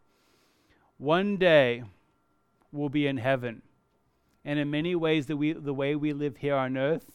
One 0.98 1.37
day, 1.37 1.85
will 2.72 2.88
be 2.88 3.06
in 3.06 3.18
heaven. 3.18 3.62
And 4.44 4.58
in 4.58 4.70
many 4.70 4.94
ways, 4.94 5.26
the, 5.26 5.37
we, 5.37 5.52
the 5.52 5.74
way 5.74 5.94
we 5.94 6.12
live 6.12 6.38
here 6.38 6.56
on 6.56 6.76
earth, 6.76 7.12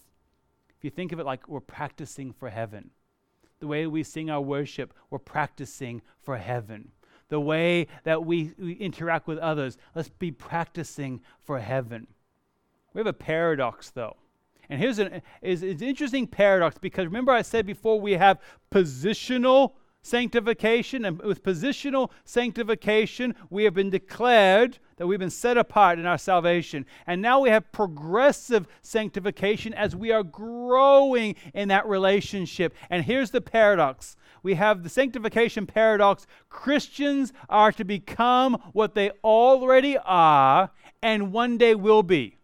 if 0.78 0.84
you 0.84 0.90
think 0.90 1.12
of 1.12 1.20
it 1.20 1.26
like 1.26 1.48
we're 1.48 1.60
practicing 1.60 2.32
for 2.32 2.50
heaven, 2.50 2.92
the 3.60 3.68
way 3.68 3.88
we 3.88 4.04
sing 4.04 4.30
our 4.30 4.42
worship, 4.42 4.94
we're 5.10 5.20
practicing 5.20 6.02
for 6.22 6.38
heaven. 6.38 6.92
The 7.30 7.40
way 7.40 7.88
that 8.04 8.26
we, 8.26 8.54
we 8.58 8.74
interact 8.74 9.28
with 9.28 9.40
others, 9.40 9.78
let's 9.96 10.10
be 10.10 10.32
practicing 10.32 11.22
for 11.44 11.60
heaven. 11.60 12.08
We 12.94 13.00
have 13.00 13.08
a 13.08 13.14
paradox, 13.14 13.90
though. 13.90 14.16
And 14.70 14.80
here's 14.80 15.00
an 15.00 15.22
is, 15.42 15.64
is 15.64 15.82
an 15.82 15.88
interesting 15.88 16.28
paradox 16.28 16.78
because 16.78 17.06
remember 17.06 17.32
I 17.32 17.42
said 17.42 17.66
before 17.66 18.00
we 18.00 18.14
have 18.14 18.40
positional 18.72 19.74
sanctification, 20.02 21.06
and 21.06 21.22
with 21.22 21.44
positional 21.44 22.12
sanctification, 22.24 23.36
we 23.50 23.64
have 23.64 23.74
been 23.74 23.90
declared 23.90 24.80
that 24.98 25.08
we've 25.08 25.20
been 25.20 25.30
set 25.30 25.58
apart 25.58 26.00
in 26.00 26.06
our 26.06 26.18
salvation. 26.18 26.86
And 27.06 27.22
now 27.22 27.40
we 27.40 27.50
have 27.50 27.72
progressive 27.72 28.68
sanctification 28.82 29.74
as 29.74 29.96
we 29.96 30.12
are 30.12 30.24
growing 30.24 31.36
in 31.54 31.70
that 31.70 31.88
relationship. 31.88 32.76
And 32.90 33.06
here's 33.06 33.32
the 33.32 33.42
paradox 33.42 34.18
we 34.44 34.56
have 34.56 34.84
the 34.84 34.90
sanctification 34.90 35.66
paradox 35.66 36.28
Christians 36.50 37.34
are 37.50 37.72
to 37.74 37.84
become 37.84 38.58
what 38.74 38.96
they 38.96 39.12
already 39.24 39.98
are 39.98 40.72
and 41.02 41.32
one 41.32 41.58
day 41.58 41.76
will 41.76 42.04
be. 42.04 42.38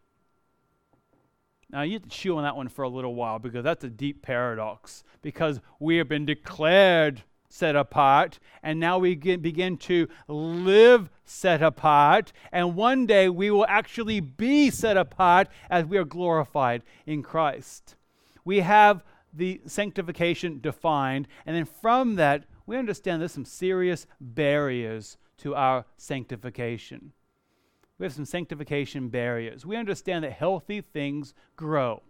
Now, 1.69 1.81
you 1.81 1.93
have 1.93 2.03
to 2.03 2.09
chew 2.09 2.37
on 2.37 2.43
that 2.43 2.55
one 2.55 2.67
for 2.67 2.83
a 2.83 2.89
little 2.89 3.15
while 3.15 3.39
because 3.39 3.63
that's 3.63 3.83
a 3.83 3.89
deep 3.89 4.21
paradox. 4.21 5.03
Because 5.23 5.59
we 5.79 5.97
have 5.97 6.07
been 6.07 6.25
declared 6.25 7.23
set 7.53 7.75
apart, 7.75 8.39
and 8.63 8.79
now 8.79 8.97
we 8.97 9.13
begin 9.13 9.77
to 9.77 10.07
live 10.27 11.07
set 11.23 11.61
apart, 11.61 12.33
and 12.51 12.75
one 12.75 13.05
day 13.05 13.29
we 13.29 13.51
will 13.51 13.67
actually 13.67 14.19
be 14.19 14.71
set 14.71 14.97
apart 14.97 15.47
as 15.69 15.85
we 15.85 15.95
are 15.99 16.03
glorified 16.03 16.81
in 17.05 17.21
Christ. 17.21 17.95
We 18.43 18.61
have 18.61 19.03
the 19.31 19.61
sanctification 19.67 20.61
defined, 20.61 21.27
and 21.45 21.55
then 21.55 21.65
from 21.65 22.15
that, 22.15 22.45
we 22.65 22.75
understand 22.75 23.21
there's 23.21 23.33
some 23.33 23.45
serious 23.45 24.07
barriers 24.19 25.17
to 25.37 25.53
our 25.53 25.85
sanctification. 25.95 27.11
We 27.99 28.07
have 28.07 28.13
some 28.13 28.25
sanctification 28.25 29.09
barriers. 29.09 29.63
We 29.63 29.75
understand 29.75 30.23
that 30.23 30.31
healthy 30.31 30.81
things 30.81 31.35
grow. 31.55 32.01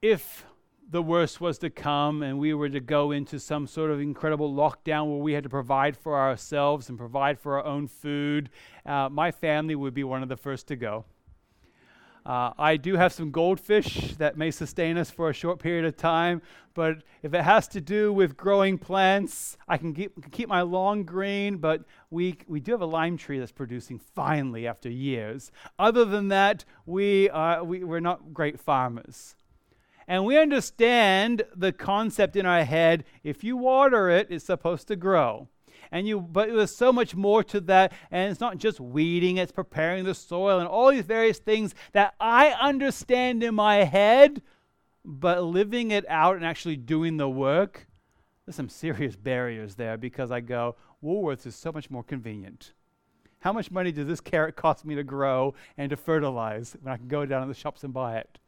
If 0.00 0.46
the 0.90 1.02
worst 1.02 1.40
was 1.40 1.58
to 1.58 1.68
come 1.68 2.22
and 2.22 2.38
we 2.38 2.54
were 2.54 2.68
to 2.68 2.80
go 2.80 3.10
into 3.10 3.38
some 3.38 3.66
sort 3.66 3.90
of 3.90 4.00
incredible 4.00 4.54
lockdown 4.54 5.06
where 5.06 5.18
we 5.18 5.34
had 5.34 5.42
to 5.42 5.50
provide 5.50 5.96
for 5.96 6.18
ourselves 6.18 6.88
and 6.88 6.96
provide 6.96 7.38
for 7.38 7.58
our 7.58 7.64
own 7.64 7.86
food, 7.86 8.48
uh, 8.86 9.08
my 9.10 9.30
family 9.30 9.74
would 9.74 9.92
be 9.92 10.04
one 10.04 10.22
of 10.22 10.30
the 10.30 10.36
first 10.36 10.66
to 10.68 10.76
go. 10.76 11.04
Uh, 12.24 12.52
I 12.58 12.76
do 12.76 12.96
have 12.96 13.12
some 13.12 13.30
goldfish 13.30 14.14
that 14.16 14.36
may 14.36 14.50
sustain 14.50 14.98
us 14.98 15.10
for 15.10 15.30
a 15.30 15.32
short 15.32 15.58
period 15.58 15.84
of 15.84 15.96
time, 15.96 16.42
but 16.74 17.02
if 17.22 17.32
it 17.32 17.42
has 17.42 17.68
to 17.68 17.80
do 17.80 18.12
with 18.12 18.36
growing 18.36 18.76
plants, 18.76 19.56
I 19.66 19.78
can 19.78 19.94
keep, 19.94 20.30
keep 20.30 20.48
my 20.48 20.62
lawn 20.62 21.04
green, 21.04 21.56
but 21.56 21.84
we, 22.10 22.36
we 22.46 22.60
do 22.60 22.72
have 22.72 22.82
a 22.82 22.86
lime 22.86 23.16
tree 23.16 23.38
that's 23.38 23.52
producing 23.52 23.98
finely 23.98 24.66
after 24.66 24.90
years. 24.90 25.50
Other 25.78 26.04
than 26.04 26.28
that, 26.28 26.64
we, 26.84 27.30
uh, 27.30 27.62
we, 27.62 27.84
we're 27.84 28.00
not 28.00 28.34
great 28.34 28.60
farmers. 28.60 29.34
And 30.08 30.24
we 30.24 30.38
understand 30.38 31.42
the 31.54 31.70
concept 31.70 32.34
in 32.34 32.46
our 32.46 32.64
head 32.64 33.04
if 33.22 33.44
you 33.44 33.58
water 33.58 34.08
it, 34.08 34.28
it's 34.30 34.46
supposed 34.46 34.88
to 34.88 34.96
grow. 34.96 35.48
And 35.92 36.08
you, 36.08 36.20
but 36.20 36.48
there's 36.48 36.74
so 36.74 36.92
much 36.92 37.14
more 37.14 37.44
to 37.44 37.60
that. 37.60 37.92
And 38.10 38.30
it's 38.30 38.40
not 38.40 38.56
just 38.56 38.80
weeding, 38.80 39.36
it's 39.36 39.52
preparing 39.52 40.04
the 40.04 40.14
soil 40.14 40.60
and 40.60 40.66
all 40.66 40.90
these 40.90 41.04
various 41.04 41.38
things 41.38 41.74
that 41.92 42.14
I 42.18 42.52
understand 42.52 43.42
in 43.42 43.54
my 43.54 43.84
head, 43.84 44.40
but 45.04 45.42
living 45.44 45.90
it 45.90 46.06
out 46.08 46.36
and 46.36 46.44
actually 46.44 46.76
doing 46.76 47.18
the 47.18 47.28
work, 47.28 47.86
there's 48.46 48.56
some 48.56 48.70
serious 48.70 49.14
barriers 49.14 49.74
there 49.74 49.98
because 49.98 50.30
I 50.30 50.40
go, 50.40 50.76
Woolworths 51.04 51.46
is 51.46 51.54
so 51.54 51.70
much 51.70 51.90
more 51.90 52.02
convenient. 52.02 52.72
How 53.40 53.52
much 53.52 53.70
money 53.70 53.92
does 53.92 54.06
this 54.06 54.20
carrot 54.20 54.56
cost 54.56 54.86
me 54.86 54.94
to 54.94 55.04
grow 55.04 55.54
and 55.76 55.90
to 55.90 55.96
fertilize 55.96 56.76
when 56.80 56.92
I 56.92 56.96
can 56.96 57.08
go 57.08 57.26
down 57.26 57.42
to 57.42 57.48
the 57.48 57.58
shops 57.58 57.84
and 57.84 57.92
buy 57.92 58.16
it? 58.16 58.38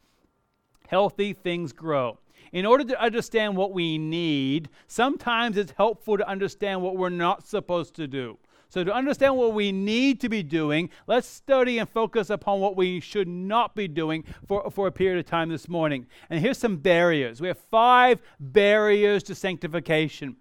Healthy 0.91 1.33
things 1.33 1.73
grow. 1.73 2.19
In 2.53 2.67
order 2.67 2.83
to 2.83 3.01
understand 3.01 3.57
what 3.57 3.73
we 3.73 3.97
need, 3.97 4.69
sometimes 4.89 5.57
it's 5.57 5.73
helpful 5.77 6.19
to 6.19 6.29
understand 6.29 6.83
what 6.83 6.97
we're 6.97 7.09
not 7.09 7.47
supposed 7.47 7.95
to 7.95 8.09
do. 8.09 8.39
So, 8.69 8.83
to 8.85 8.93
understand 8.93 9.37
what 9.37 9.55
we 9.55 9.71
need 9.73 10.21
to 10.21 10.29
be 10.29 10.43
doing, 10.43 10.91
let's 11.07 11.29
study 11.29 11.79
and 11.79 11.89
focus 11.89 12.31
upon 12.31 12.61
what 12.61 12.77
we 12.77 13.01
should 13.01 13.29
not 13.29 13.75
be 13.75 13.89
doing 13.89 14.25
for, 14.47 14.71
for 14.71 14.89
a 14.89 14.93
period 14.93 15.19
of 15.19 15.27
time 15.27 15.49
this 15.49 15.69
morning. 15.69 16.07
And 16.29 16.41
here's 16.41 16.59
some 16.59 16.77
barriers. 16.77 17.41
We 17.41 17.49
have 17.49 17.59
five 17.59 18.21
barriers 18.39 19.23
to 19.25 19.35
sanctification. 19.35 20.37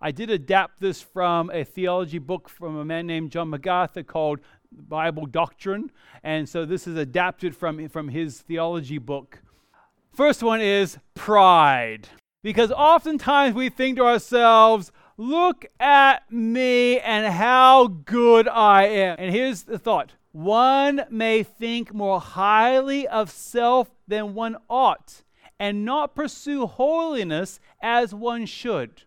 I 0.00 0.12
did 0.12 0.30
adapt 0.30 0.80
this 0.80 1.00
from 1.00 1.50
a 1.50 1.64
theology 1.64 2.18
book 2.18 2.48
from 2.48 2.76
a 2.76 2.84
man 2.84 3.06
named 3.06 3.30
John 3.30 3.50
MacArthur 3.50 4.02
called 4.02 4.40
Bible 4.70 5.26
doctrine. 5.26 5.90
And 6.22 6.48
so 6.48 6.64
this 6.64 6.86
is 6.86 6.96
adapted 6.96 7.56
from, 7.56 7.88
from 7.88 8.08
his 8.08 8.40
theology 8.40 8.98
book. 8.98 9.40
First 10.14 10.44
one 10.44 10.60
is 10.60 10.98
pride. 11.14 12.08
Because 12.44 12.70
oftentimes 12.70 13.54
we 13.54 13.68
think 13.68 13.96
to 13.96 14.04
ourselves, 14.04 14.92
look 15.16 15.66
at 15.80 16.30
me 16.30 17.00
and 17.00 17.32
how 17.32 17.88
good 17.88 18.46
I 18.46 18.84
am. 18.84 19.16
And 19.18 19.34
here's 19.34 19.64
the 19.64 19.78
thought 19.78 20.12
one 20.30 21.02
may 21.10 21.42
think 21.42 21.92
more 21.92 22.20
highly 22.20 23.08
of 23.08 23.30
self 23.30 23.90
than 24.06 24.34
one 24.34 24.56
ought, 24.68 25.22
and 25.58 25.84
not 25.84 26.14
pursue 26.14 26.66
holiness 26.66 27.58
as 27.80 28.14
one 28.14 28.46
should. 28.46 29.02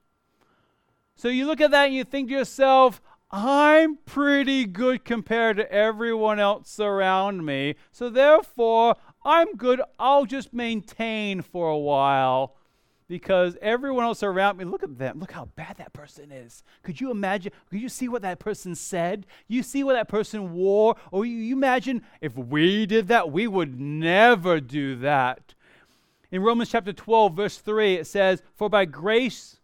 So 1.16 1.30
you 1.30 1.46
look 1.46 1.62
at 1.62 1.72
that 1.72 1.86
and 1.86 1.96
you 1.96 2.04
think 2.04 2.30
to 2.30 2.36
yourself, 2.36 3.02
I'm 3.30 3.98
pretty 4.06 4.66
good 4.66 5.04
compared 5.04 5.58
to 5.58 5.70
everyone 5.72 6.40
else 6.40 6.80
around 6.80 7.46
me. 7.46 7.76
So 7.92 8.10
therefore, 8.10 8.96
I'm 9.28 9.58
good. 9.58 9.82
I'll 10.00 10.26
just 10.26 10.54
maintain 10.54 11.42
for 11.42 11.70
a 11.70 11.78
while 11.78 12.56
because 13.10 13.58
everyone 13.62 14.06
else 14.06 14.24
around 14.24 14.58
me, 14.58 14.64
look 14.64 14.84
at 14.84 14.98
them. 14.98 15.20
Look 15.20 15.34
how 15.34 15.50
bad 15.58 15.76
that 15.78 15.92
person 15.92 16.32
is. 16.32 16.64
Could 16.82 17.02
you 17.02 17.12
imagine? 17.12 17.52
Could 17.70 17.82
you 17.82 17.90
see 17.90 18.08
what 18.08 18.22
that 18.22 18.40
person 18.40 18.74
said? 18.74 19.26
You 19.50 19.64
see 19.64 19.84
what 19.84 19.94
that 19.94 20.08
person 20.08 20.54
wore? 20.54 20.96
Or 21.12 21.26
you, 21.26 21.36
you 21.36 21.58
imagine 21.58 22.04
if 22.22 22.38
we 22.38 22.86
did 22.86 23.10
that, 23.10 23.30
we 23.30 23.48
would 23.48 23.78
never 23.78 24.62
do 24.62 24.96
that. 24.96 25.54
In 26.32 26.42
Romans 26.42 26.70
chapter 26.70 26.94
12, 26.94 27.34
verse 27.36 27.58
3, 27.58 27.96
it 27.96 28.08
says, 28.08 28.42
For 28.56 28.70
by 28.70 28.86
grace 28.86 29.60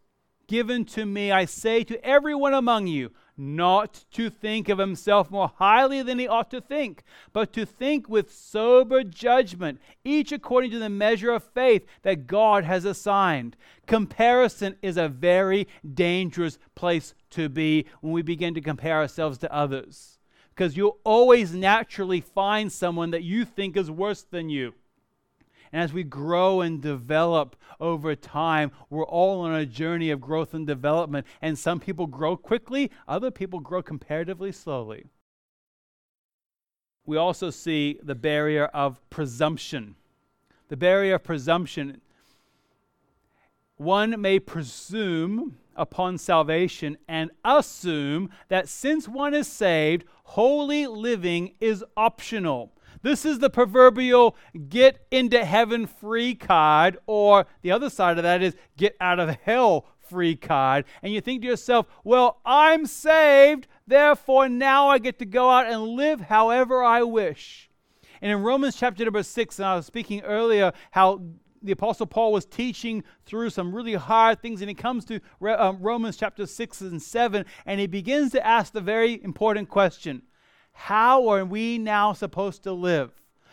given 0.48 0.84
to 0.86 1.06
me, 1.06 1.32
I 1.32 1.46
say 1.46 1.86
to 1.86 2.06
everyone 2.06 2.54
among 2.54 2.88
you, 2.88 3.12
not 3.38 4.06
to 4.12 4.30
think 4.30 4.70
of 4.70 4.78
himself 4.78 5.32
more 5.32 5.52
highly 5.56 6.02
than 6.02 6.20
he 6.20 6.28
ought 6.28 6.52
to 6.52 6.62
think, 6.62 7.04
but 7.32 7.52
to 7.54 7.66
think 7.66 8.08
with 8.08 8.34
sober 8.34 9.04
judgment, 9.04 9.80
each 10.04 10.32
according 10.32 10.72
to 10.72 10.80
the 10.80 10.90
measure 10.90 11.32
of 11.32 11.44
faith 11.44 11.86
that 12.04 12.28
God 12.28 12.64
has 12.64 12.86
assigned. 12.86 13.56
Comparison 13.88 14.76
is 14.82 14.98
a 14.98 15.10
very 15.10 15.68
dangerous 15.94 16.60
place 16.76 17.14
to 17.32 17.50
be 17.50 17.86
when 18.02 18.14
we 18.14 18.22
begin 18.22 18.54
to 18.54 18.62
compare 18.62 18.98
ourselves 18.98 19.38
to 19.40 19.54
others, 19.54 20.20
because 20.50 20.78
you'll 20.78 21.00
always 21.04 21.54
naturally 21.54 22.22
find 22.22 22.72
someone 22.72 23.12
that 23.12 23.24
you 23.24 23.46
think 23.46 23.76
is 23.76 23.90
worse 23.90 24.24
than 24.24 24.50
you. 24.50 24.74
And 25.74 25.82
as 25.82 25.92
we 25.92 26.04
grow 26.04 26.62
and 26.62 26.80
develop 26.80 27.56
over 27.80 28.16
time, 28.16 28.72
we're 28.92 29.06
all 29.06 29.42
on 29.42 29.56
a 29.56 29.66
journey 29.66 30.12
of 30.12 30.22
growth 30.22 30.54
and 30.54 30.68
development. 30.68 31.26
And 31.42 31.58
some 31.58 31.80
people 31.80 32.06
grow 32.06 32.38
quickly, 32.38 32.92
other 33.08 33.32
people 33.32 33.60
grow 33.60 33.82
comparatively 33.82 34.52
slowly. 34.52 35.08
We 37.08 37.18
also 37.18 37.50
see 37.50 38.00
the 38.04 38.14
barrier 38.14 38.66
of 38.66 39.02
presumption. 39.10 39.96
The 40.70 40.78
barrier 40.78 41.16
of 41.16 41.24
presumption. 41.24 42.02
One 43.78 44.22
may 44.22 44.40
presume 44.40 45.58
upon 45.76 46.20
salvation 46.20 47.00
and 47.08 47.32
assume 47.44 48.30
that 48.48 48.70
since 48.70 49.08
one 49.08 49.34
is 49.34 49.48
saved, 49.48 50.06
holy 50.24 50.86
living 50.86 51.56
is 51.60 51.84
optional. 51.98 52.73
This 53.04 53.26
is 53.26 53.40
the 53.40 53.50
proverbial 53.50 54.36
get 54.70 55.06
into 55.12 55.44
heaven 55.44 55.86
free 55.86 56.36
card, 56.36 56.98
or 57.06 57.46
the 57.62 57.72
other 57.72 57.90
side 57.90 58.18
of 58.18 58.24
that 58.24 58.42
is 58.42 58.56
get 58.78 58.96
out 59.00 59.20
of 59.20 59.30
hell 59.44 59.86
free 60.10 60.36
card. 60.36 60.86
And 61.02 61.14
you 61.14 61.20
think 61.20 61.42
to 61.42 61.48
yourself, 61.48 61.86
well, 62.04 62.40
I'm 62.46 62.86
saved, 62.86 63.68
therefore 63.86 64.48
now 64.48 64.88
I 64.88 65.00
get 65.00 65.20
to 65.20 65.26
go 65.26 65.50
out 65.50 65.68
and 65.68 65.84
live 65.84 66.22
however 66.22 66.82
I 66.82 67.04
wish. 67.04 67.70
And 68.22 68.32
in 68.32 68.42
Romans 68.42 68.78
chapter 68.78 69.04
number 69.04 69.22
six, 69.22 69.60
and 69.60 69.66
I 69.66 69.76
was 69.76 69.86
speaking 69.86 70.22
earlier 70.22 70.72
how 70.92 71.22
the 71.62 71.74
Apostle 71.74 72.06
Paul 72.06 72.32
was 72.32 72.46
teaching 72.46 73.04
through 73.26 73.50
some 73.50 73.76
really 73.76 73.96
hard 73.96 74.42
things, 74.42 74.62
and 74.62 74.70
he 74.70 74.76
comes 74.76 75.04
to 75.06 75.20
um, 75.42 75.80
Romans 75.82 76.16
chapter 76.16 76.46
6 76.46 76.82
and 76.82 77.02
7, 77.02 77.46
and 77.66 77.80
he 77.80 77.88
begins 77.88 78.32
to 78.32 78.46
ask 78.46 78.72
the 78.72 78.82
very 78.82 79.22
important 79.24 79.70
question 79.70 80.22
how 80.74 81.30
are 81.30 81.46
we 81.46 81.78
now 81.78 82.14
supposed 82.14 82.64
to 82.64 82.74
live? 82.74 83.12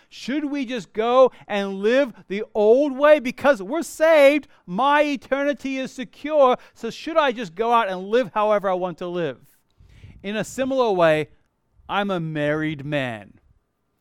Should 0.08 0.46
we 0.46 0.64
just 0.64 0.92
go 0.92 1.30
and 1.46 1.78
live 1.78 2.12
the 2.26 2.42
old 2.52 2.96
way? 2.98 3.20
Because 3.20 3.62
we're 3.62 3.82
saved, 3.82 4.48
my 4.66 5.02
eternity 5.02 5.78
is 5.78 5.92
secure. 5.92 6.56
So, 6.74 6.90
should 6.90 7.16
I 7.16 7.30
just 7.30 7.54
go 7.54 7.72
out 7.72 7.88
and 7.88 8.08
live 8.08 8.32
however 8.34 8.68
I 8.68 8.74
want 8.74 8.98
to 8.98 9.06
live? 9.06 9.38
In 10.22 10.34
a 10.34 10.42
similar 10.42 10.90
way, 10.90 11.28
I'm 11.88 12.10
a 12.10 12.18
married 12.18 12.84
man. 12.84 13.34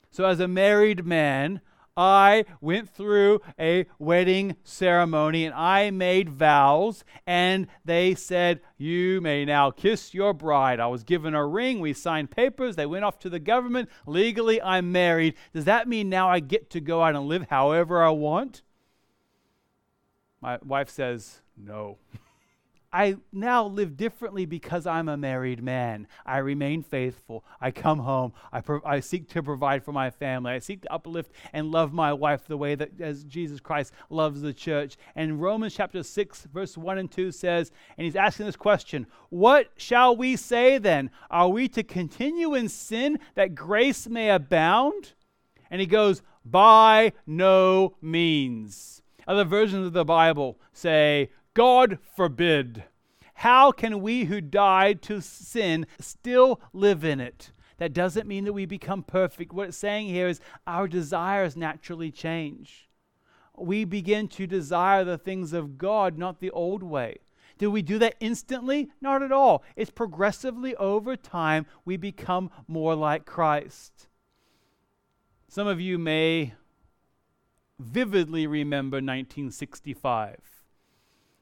So, 0.10 0.26
as 0.26 0.40
a 0.40 0.48
married 0.48 1.06
man, 1.06 1.62
I 2.00 2.46
went 2.62 2.90
through 2.90 3.42
a 3.60 3.86
wedding 4.00 4.56
ceremony 4.64 5.44
and 5.44 5.54
I 5.54 5.92
made 5.92 6.30
vows, 6.30 7.04
and 7.28 7.68
they 7.84 8.16
said, 8.16 8.62
You 8.78 9.20
may 9.20 9.44
now 9.44 9.70
kiss 9.70 10.14
your 10.14 10.34
bride. 10.34 10.80
I 10.80 10.88
was 10.88 11.04
given 11.04 11.36
a 11.36 11.46
ring. 11.46 11.82
We 11.82 11.92
signed 11.92 12.32
papers. 12.32 12.78
They 12.78 12.86
went 12.86 13.04
off 13.04 13.20
to 13.20 13.30
the 13.30 13.38
government. 13.38 13.90
Legally, 14.06 14.62
I'm 14.62 14.94
married. 14.94 15.36
Does 15.54 15.66
that 15.66 15.90
mean 15.90 16.08
now 16.08 16.30
I 16.30 16.40
get 16.40 16.70
to 16.70 16.80
go 16.80 17.04
out 17.04 17.18
and 17.18 17.28
live 17.28 17.48
however 17.50 18.02
I 18.02 18.12
want? 18.12 18.62
My 20.40 20.58
wife 20.64 20.90
says, 20.90 21.42
No. 21.58 21.98
I 22.92 23.18
now 23.32 23.66
live 23.66 23.98
differently 23.98 24.46
because 24.46 24.88
I'm 24.88 25.10
a 25.10 25.18
married 25.18 25.62
man. 25.62 26.08
I 26.26 26.40
remain 26.40 26.82
faithful. 26.82 27.46
I 27.62 27.70
come 27.70 28.00
home. 28.00 28.34
I, 28.52 28.62
pro- 28.62 28.82
I 28.84 29.00
seek 29.00 29.30
to 29.30 29.44
provide 29.44 29.84
for 29.84 29.92
my 29.92 30.10
family. 30.10 30.54
I 30.54 30.60
seek 30.60 30.82
to 30.84 30.94
uplift 30.94 31.32
and 31.54 31.72
love 31.72 31.94
my 31.94 32.14
wife 32.14 32.48
the 32.48 32.58
way 32.58 32.74
that 32.76 33.00
as 33.00 33.24
Jesus 33.26 33.60
Christ 33.60 33.94
loves 34.10 34.42
the 34.42 34.54
church. 34.54 34.98
And 35.16 35.40
Romans 35.40 35.76
chapter 35.76 36.02
6, 36.02 36.48
verse 36.52 36.78
1 36.78 36.98
and 36.98 37.12
2 37.12 37.32
says, 37.32 37.72
and 37.98 38.06
he's 38.06 38.16
asking 38.16 38.48
this 38.48 38.56
question 38.56 39.06
What 39.30 39.70
shall 39.78 40.16
we 40.16 40.36
say 40.36 40.80
then? 40.80 41.12
Are 41.30 41.50
we 41.50 41.68
to 41.70 41.84
continue 41.84 42.56
in 42.56 42.70
sin 42.70 43.20
that 43.36 43.54
grace 43.54 44.08
may 44.08 44.32
abound? 44.32 45.14
And 45.70 45.80
he 45.80 45.88
goes, 45.88 46.24
By 46.44 47.14
no 47.28 47.96
means. 48.02 49.04
Other 49.28 49.44
versions 49.44 49.86
of 49.86 49.94
the 49.94 50.04
Bible 50.04 50.58
say, 50.74 51.30
God 51.60 52.00
forbid. 52.16 52.86
How 53.34 53.74
can 53.74 54.00
we 54.00 54.24
who 54.24 54.40
died 54.40 55.02
to 55.02 55.20
sin 55.20 55.88
still 56.00 56.62
live 56.72 57.04
in 57.04 57.20
it? 57.20 57.52
That 57.80 57.92
doesn't 57.92 58.30
mean 58.30 58.46
that 58.46 58.54
we 58.54 58.66
become 58.66 59.04
perfect. 59.04 59.52
What 59.52 59.68
it's 59.68 59.76
saying 59.76 60.08
here 60.08 60.30
is 60.30 60.40
our 60.66 60.88
desires 60.88 61.58
naturally 61.58 62.12
change. 62.12 62.88
We 63.58 63.84
begin 63.84 64.30
to 64.30 64.48
desire 64.48 65.04
the 65.04 65.18
things 65.18 65.52
of 65.52 65.78
God, 65.78 66.18
not 66.18 66.40
the 66.40 66.50
old 66.52 66.82
way. 66.82 67.18
Do 67.58 67.70
we 67.70 67.82
do 67.82 68.00
that 68.00 68.16
instantly? 68.22 68.90
Not 69.02 69.22
at 69.22 69.34
all. 69.34 69.62
It's 69.76 69.92
progressively 69.92 70.78
over 70.78 71.18
time 71.18 71.66
we 71.84 71.98
become 71.98 72.52
more 72.70 72.96
like 72.96 73.26
Christ. 73.26 74.08
Some 75.50 75.68
of 75.68 75.82
you 75.82 76.00
may 76.00 76.54
vividly 77.78 78.48
remember 78.48 79.00
1965. 79.00 80.59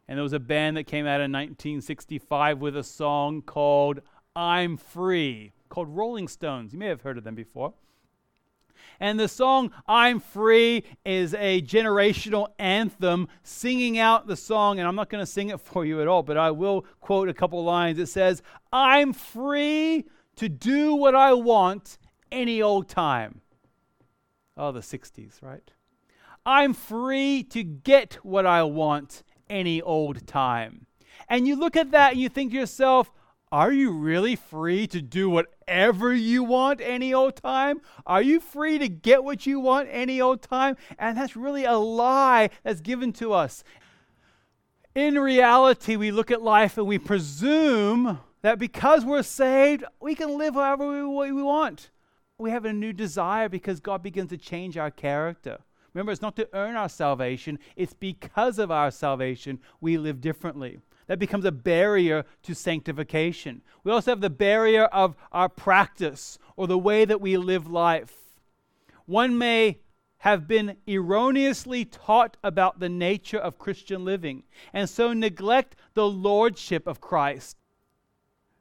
And 0.08 0.18
there 0.18 0.24
was 0.24 0.34
a 0.34 0.40
band 0.40 0.78
that 0.78 0.86
came 0.86 1.06
out 1.06 1.20
in 1.20 1.32
1965 1.32 2.60
with 2.60 2.78
a 2.78 2.84
song 2.84 3.42
called 3.42 4.02
I'm 4.36 4.78
Free, 4.78 5.52
called 5.70 5.90
Rolling 5.90 6.28
Stones. 6.28 6.72
You 6.72 6.80
may 6.80 6.88
have 6.88 7.02
heard 7.02 7.18
of 7.18 7.24
them 7.24 7.36
before. 7.36 7.74
And 9.00 9.20
the 9.20 9.28
song 9.28 9.72
I'm 9.88 10.20
Free 10.20 10.84
is 11.06 11.34
a 11.34 11.62
generational 11.62 12.48
anthem 12.58 13.28
singing 13.44 14.00
out 14.00 14.28
the 14.28 14.38
song. 14.38 14.80
And 14.80 14.88
I'm 14.88 14.96
not 14.96 15.10
going 15.10 15.22
to 15.22 15.32
sing 15.32 15.50
it 15.50 15.60
for 15.60 15.86
you 15.86 16.02
at 16.02 16.08
all, 16.08 16.24
but 16.24 16.38
I 16.38 16.52
will 16.52 16.86
quote 17.02 17.30
a 17.30 17.34
couple 17.34 17.64
lines. 17.64 18.00
It 18.00 18.08
says, 18.08 18.42
I'm 18.72 19.14
free 19.14 20.06
to 20.38 20.50
do 20.50 20.96
what 20.96 21.16
I 21.16 21.34
want 21.34 21.98
any 22.32 22.62
old 22.62 22.88
time. 22.88 23.42
Oh, 24.56 24.72
the 24.72 24.80
60s, 24.80 25.42
right? 25.42 25.70
I'm 26.46 26.74
free 26.74 27.44
to 27.44 27.64
get 27.64 28.16
what 28.24 28.46
I 28.46 28.64
want 28.64 29.24
any 29.50 29.82
old 29.82 30.28
time. 30.28 30.86
And 31.30 31.48
you 31.48 31.56
look 31.56 31.76
at 31.76 31.92
that 31.92 32.14
and 32.14 32.22
you 32.22 32.30
think 32.30 32.52
to 32.52 32.58
yourself, 32.58 33.12
are 33.52 33.72
you 33.72 33.92
really 33.92 34.36
free 34.36 34.88
to 34.88 35.02
do 35.02 35.30
whatever 35.30 36.14
you 36.14 36.44
want 36.44 36.82
any 36.82 37.14
old 37.14 37.38
time? 37.38 37.82
Are 38.06 38.22
you 38.22 38.40
free 38.42 38.78
to 38.78 38.90
get 38.90 39.24
what 39.24 39.46
you 39.46 39.60
want 39.60 39.88
any 39.90 40.20
old 40.20 40.42
time? 40.42 40.76
And 41.00 41.18
that's 41.18 41.36
really 41.36 41.64
a 41.64 41.78
lie 41.78 42.50
that's 42.64 42.82
given 42.82 43.14
to 43.14 43.32
us. 43.32 43.64
In 44.94 45.18
reality, 45.18 45.96
we 45.96 46.12
look 46.12 46.30
at 46.30 46.42
life 46.42 46.78
and 46.78 46.88
we 46.88 46.98
presume 46.98 48.20
that 48.42 48.60
because 48.60 49.06
we're 49.06 49.24
saved, 49.24 49.84
we 50.02 50.16
can 50.16 50.38
live 50.38 50.56
however 50.56 51.08
we, 51.08 51.32
we 51.32 51.42
want. 51.42 51.92
We 52.38 52.52
have 52.52 52.66
a 52.66 52.74
new 52.74 52.94
desire 52.94 53.48
because 53.48 53.80
God 53.80 54.04
begins 54.04 54.30
to 54.30 54.38
change 54.38 54.78
our 54.78 54.92
character. 54.92 55.60
Remember, 55.98 56.12
it's 56.12 56.22
not 56.22 56.36
to 56.36 56.48
earn 56.54 56.76
our 56.76 56.90
salvation, 56.90 57.58
it's 57.76 57.96
because 57.96 58.60
of 58.60 58.70
our 58.70 58.92
salvation 58.92 59.58
we 59.82 59.98
live 59.98 60.22
differently. 60.22 60.78
that 61.08 61.18
becomes 61.18 61.44
a 61.44 61.52
barrier 61.52 62.24
to 62.44 62.54
sanctification. 62.54 63.64
We 63.84 63.92
also 63.92 64.12
have 64.12 64.22
the 64.22 64.30
barrier 64.30 64.84
of 64.84 65.16
our 65.32 65.50
practice 65.50 66.38
or 66.56 66.68
the 66.68 66.78
way 66.78 67.04
that 67.04 67.20
we 67.20 67.36
live 67.36 67.68
life. 67.68 68.14
One 69.08 69.40
may 69.40 69.80
have 70.20 70.48
been 70.48 70.78
erroneously 70.88 71.86
taught 71.86 72.38
about 72.44 72.80
the 72.80 72.90
nature 72.90 73.40
of 73.40 73.58
Christian 73.58 74.06
living 74.06 74.44
and 74.74 74.88
so 74.88 75.14
neglect 75.14 75.78
the 75.96 76.08
lordship 76.08 76.86
of 76.86 77.02
Christ. 77.02 77.58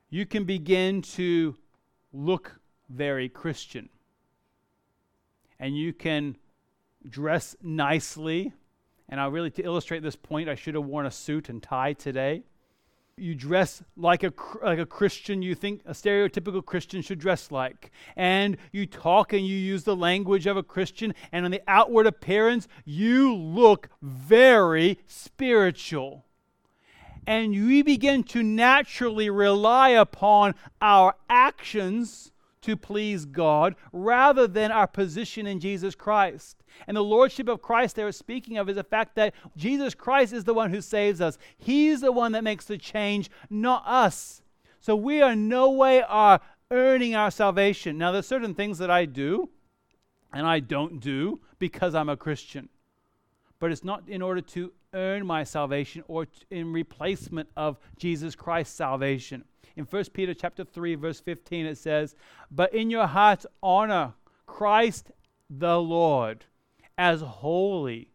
You 0.09 0.25
can 0.25 0.45
begin 0.45 1.03
to 1.03 1.55
look 2.15 2.61
very 2.89 3.29
Christian. 3.29 3.91
And 5.59 5.77
you 5.77 5.93
can 5.93 6.39
dress 7.09 7.57
nicely. 7.63 8.53
And 9.09 9.21
I 9.21 9.27
really, 9.27 9.51
to 9.53 9.63
illustrate 9.63 10.03
this 10.03 10.17
point, 10.17 10.49
I 10.49 10.55
should 10.55 10.75
have 10.75 10.85
worn 10.85 11.07
a 11.07 11.11
suit 11.11 11.49
and 11.49 11.63
tie 11.63 11.93
today. 11.93 12.43
You 13.17 13.35
dress 13.35 13.83
like 13.97 14.25
a, 14.25 14.33
like 14.63 14.79
a 14.79 14.85
Christian 14.85 15.41
you 15.41 15.55
think 15.55 15.81
a 15.87 15.93
stereotypical 15.93 16.65
Christian 16.65 17.01
should 17.01 17.19
dress 17.19 17.51
like. 17.51 17.91
And 18.15 18.59
you 18.73 18.85
talk 18.87 19.33
and 19.33 19.47
you 19.47 19.57
use 19.57 19.85
the 19.85 19.97
language 19.97 20.47
of 20.47 20.57
a 20.57 20.63
Christian. 20.63 21.15
And 21.33 21.45
on 21.45 21.51
the 21.51 21.63
outward 21.67 22.07
appearance, 22.07 22.69
you 22.85 23.35
look 23.35 23.89
very 24.03 24.99
spiritual 25.07 26.27
and 27.27 27.51
we 27.53 27.83
begin 27.83 28.23
to 28.23 28.43
naturally 28.43 29.29
rely 29.29 29.91
upon 29.91 30.55
our 30.81 31.17
actions 31.29 32.31
to 32.67 32.77
please 32.77 33.25
God 33.25 33.77
rather 33.93 34.49
than 34.49 34.73
our 34.73 34.89
position 34.89 35.47
in 35.47 35.61
Jesus 35.61 35.95
Christ. 35.95 36.65
And 36.89 36.97
the 36.97 37.03
lordship 37.03 37.49
of 37.49 37.63
Christ 37.63 37.95
they 37.95 38.03
are 38.03 38.13
speaking 38.13 38.59
of 38.59 38.69
is 38.69 38.75
the 38.75 38.85
fact 38.85 39.15
that 39.15 39.35
Jesus 39.57 39.95
Christ 39.95 40.33
is 40.33 40.45
the 40.45 40.53
one 40.53 40.71
who 40.71 40.81
saves 40.81 41.21
us. 41.21 41.39
He's 41.57 42.01
the 42.01 42.11
one 42.11 42.33
that 42.33 42.45
makes 42.45 42.65
the 42.65 42.77
change, 42.77 43.31
not 43.49 43.85
us. 43.87 44.43
So 44.81 44.97
we 44.97 45.23
are 45.23 45.37
no 45.37 45.71
way 45.71 46.03
are 46.03 46.41
earning 46.73 47.15
our 47.15 47.31
salvation. 47.31 47.99
Now 47.99 48.11
there's 48.11 48.27
certain 48.27 48.55
things 48.55 48.79
that 48.79 48.91
I 48.91 49.05
do 49.05 49.49
and 50.33 50.45
I 50.45 50.59
don't 50.59 51.01
do 51.01 51.41
because 51.61 51.95
I'm 51.95 52.09
a 52.09 52.17
Christian. 52.17 52.69
But 53.61 53.71
it's 53.71 53.85
not 53.85 54.09
in 54.09 54.23
order 54.23 54.41
to 54.41 54.73
earn 54.93 55.25
my 55.25 55.45
salvation 55.45 56.03
or 56.09 56.27
in 56.51 56.73
replacement 56.73 57.49
of 57.57 57.79
Jesus 57.97 58.35
Christ's 58.35 58.75
salvation. 58.75 59.45
In 59.77 59.85
1 59.85 60.05
Peter 60.15 60.33
chapter 60.33 60.65
3 60.65 60.95
verse 60.95 61.21
15 61.21 61.67
it 61.67 61.77
says, 61.77 62.17
"But 62.51 62.75
in 62.75 62.89
your 62.89 63.07
hearts 63.07 63.47
honor 63.63 64.15
Christ 64.47 65.11
the 65.51 65.81
Lord 65.81 66.47
as 66.97 67.21
holy, 67.21 68.09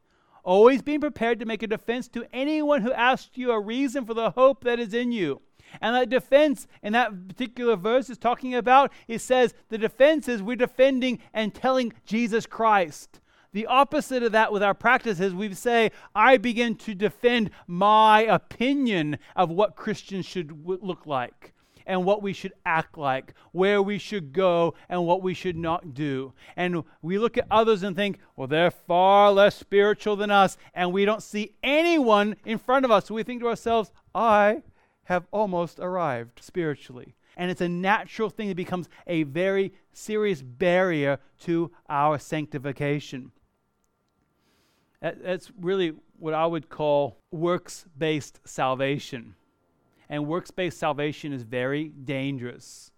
always 0.43 0.82
being 0.82 1.00
prepared 1.00 1.39
to 1.39 1.45
make 1.45 1.62
a 1.62 1.67
defense 1.67 2.08
to 2.10 2.26
anyone 2.34 2.82
who 2.82 2.91
asks 2.91 3.38
you 3.38 3.52
a 3.52 3.60
reason 3.60 4.06
for 4.06 4.15
the 4.15 4.32
hope 4.32 4.63
that 4.63 4.80
is 4.80 4.93
in 4.93 5.12
you." 5.12 5.41
And 5.80 5.95
that 5.95 6.10
defense 6.10 6.67
in 6.82 6.93
that 6.93 7.28
particular 7.28 7.76
verse 7.76 8.10
is 8.10 8.17
talking 8.17 8.56
about, 8.56 8.91
it 9.08 9.19
says 9.19 9.54
the 9.69 9.78
defense 9.78 10.28
is 10.28 10.41
we're 10.41 10.56
defending 10.56 11.19
and 11.32 11.54
telling 11.54 11.93
Jesus 12.06 12.45
Christ. 12.45 13.21
The 13.54 13.66
opposite 13.66 14.24
of 14.24 14.32
that 14.32 14.54
with 14.54 14.64
our 14.64 14.74
practices, 14.74 15.34
we 15.34 15.54
say, 15.54 15.92
I 16.16 16.38
begin 16.38 16.76
to 16.76 16.96
defend 16.96 17.50
my 17.68 18.22
opinion 18.22 19.18
of 19.36 19.50
what 19.50 19.76
Christians 19.76 20.26
should 20.26 20.64
w- 20.64 20.80
look 20.82 21.06
like 21.06 21.54
and 21.86 22.06
what 22.06 22.22
we 22.22 22.32
should 22.32 22.54
act 22.66 22.98
like, 22.98 23.34
where 23.52 23.82
we 23.82 23.98
should 23.98 24.32
go 24.32 24.74
and 24.88 25.06
what 25.06 25.22
we 25.22 25.34
should 25.34 25.58
not 25.58 25.94
do. 25.94 26.32
And 26.56 26.84
we 27.02 27.20
look 27.20 27.38
at 27.38 27.48
others 27.52 27.84
and 27.84 27.94
think, 27.94 28.20
well, 28.38 28.48
they're 28.48 28.72
far 28.72 29.34
less 29.34 29.58
spiritual 29.58 30.16
than 30.16 30.32
us, 30.32 30.58
and 30.74 30.94
we 30.94 31.04
don't 31.04 31.24
see 31.24 31.56
anyone 31.62 32.38
in 32.46 32.58
front 32.58 32.86
of 32.86 32.92
us. 32.92 33.08
So 33.08 33.16
we 33.16 33.24
think 33.24 33.42
to 33.42 33.50
ourselves, 33.50 33.92
I 34.16 34.62
have 35.06 35.28
almost 35.32 35.78
arrived 35.80 36.42
spiritually. 36.42 37.16
And 37.36 37.52
it's 37.52 37.60
a 37.62 37.68
natural 37.68 38.30
thing 38.30 38.48
that 38.48 38.56
becomes 38.56 38.88
a 39.08 39.24
very 39.24 39.74
serious 39.92 40.42
barrier 40.42 41.20
to 41.42 41.72
our 41.90 42.18
sanctification. 42.18 43.34
That's 45.02 45.52
really 45.60 45.94
what 46.20 46.34
I 46.34 46.46
would 46.46 46.70
call 46.70 47.18
works 47.32 47.86
based 47.98 48.40
salvation. 48.46 49.36
And 50.08 50.28
works 50.28 50.52
based 50.52 50.78
salvation 50.78 51.34
is 51.34 51.44
very 51.44 51.90
dangerous 51.90 52.92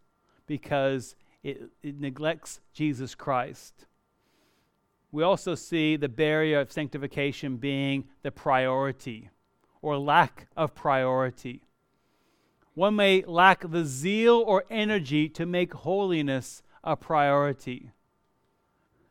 because 0.45 1.15
it, 1.43 1.61
it, 1.81 1.99
neglects 1.99 2.59
Jesus 2.73 3.15
Christ. 3.15 3.85
We 5.11 5.23
also 5.23 5.55
see 5.55 5.95
the 5.95 6.09
barrier 6.09 6.59
of 6.59 6.71
sanctification 6.71 7.57
being 7.57 8.05
the 8.23 8.31
priority 8.31 9.29
or 9.81 9.97
lack 9.97 10.47
of 10.57 10.73
priority. 10.73 11.63
One 12.73 12.95
may 12.95 13.23
lack 13.25 13.69
the 13.69 13.85
zeal 13.85 14.43
or 14.45 14.65
energy 14.69 15.29
to 15.29 15.45
make 15.45 15.73
holiness 15.73 16.63
a 16.83 16.97
priority. 16.97 17.91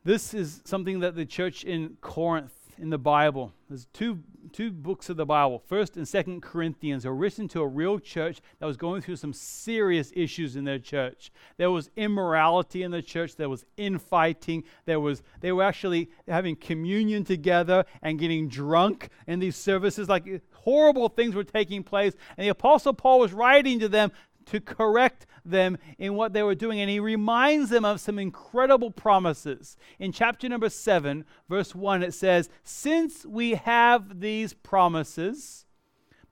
This 0.03 0.33
is 0.33 0.61
something 0.65 0.99
that 0.99 1.15
the 1.15 1.25
church 1.25 1.63
in 1.63 1.97
Corinth 2.01 2.62
in 2.77 2.89
the 2.89 2.97
Bible. 2.97 3.51
There's 3.69 3.87
two, 3.93 4.19
two 4.51 4.71
books 4.71 5.09
of 5.09 5.17
the 5.17 5.25
Bible, 5.25 5.63
1st 5.69 5.95
and 5.97 6.05
2nd 6.05 6.41
Corinthians, 6.41 7.05
are 7.05 7.13
written 7.13 7.47
to 7.49 7.61
a 7.61 7.67
real 7.67 7.97
church 7.99 8.41
that 8.59 8.65
was 8.65 8.77
going 8.77 9.01
through 9.01 9.15
some 9.15 9.33
serious 9.33 10.11
issues 10.15 10.55
in 10.55 10.63
their 10.63 10.79
church. 10.79 11.31
There 11.57 11.71
was 11.71 11.89
immorality 11.95 12.83
in 12.83 12.91
the 12.91 13.01
church, 13.01 13.35
there 13.35 13.49
was 13.49 13.65
infighting, 13.77 14.63
there 14.85 14.99
was 14.99 15.23
they 15.41 15.51
were 15.51 15.63
actually 15.63 16.09
having 16.27 16.55
communion 16.55 17.23
together 17.23 17.85
and 18.01 18.19
getting 18.19 18.47
drunk 18.47 19.09
in 19.27 19.39
these 19.39 19.55
services 19.55 20.09
like 20.09 20.41
horrible 20.51 21.09
things 21.09 21.35
were 21.35 21.43
taking 21.43 21.83
place. 21.83 22.13
And 22.37 22.45
the 22.45 22.49
apostle 22.51 22.93
Paul 22.93 23.19
was 23.19 23.33
writing 23.33 23.79
to 23.79 23.89
them 23.89 24.11
to 24.47 24.59
correct 24.59 25.25
them 25.45 25.77
in 25.97 26.15
what 26.15 26.33
they 26.33 26.43
were 26.43 26.55
doing. 26.55 26.79
And 26.79 26.89
he 26.89 26.99
reminds 26.99 27.69
them 27.69 27.85
of 27.85 27.99
some 27.99 28.19
incredible 28.19 28.91
promises. 28.91 29.77
In 29.99 30.11
chapter 30.11 30.47
number 30.49 30.69
7, 30.69 31.25
verse 31.49 31.75
1, 31.75 32.03
it 32.03 32.13
says, 32.13 32.49
Since 32.63 33.25
we 33.25 33.55
have 33.55 34.19
these 34.19 34.53
promises, 34.53 35.65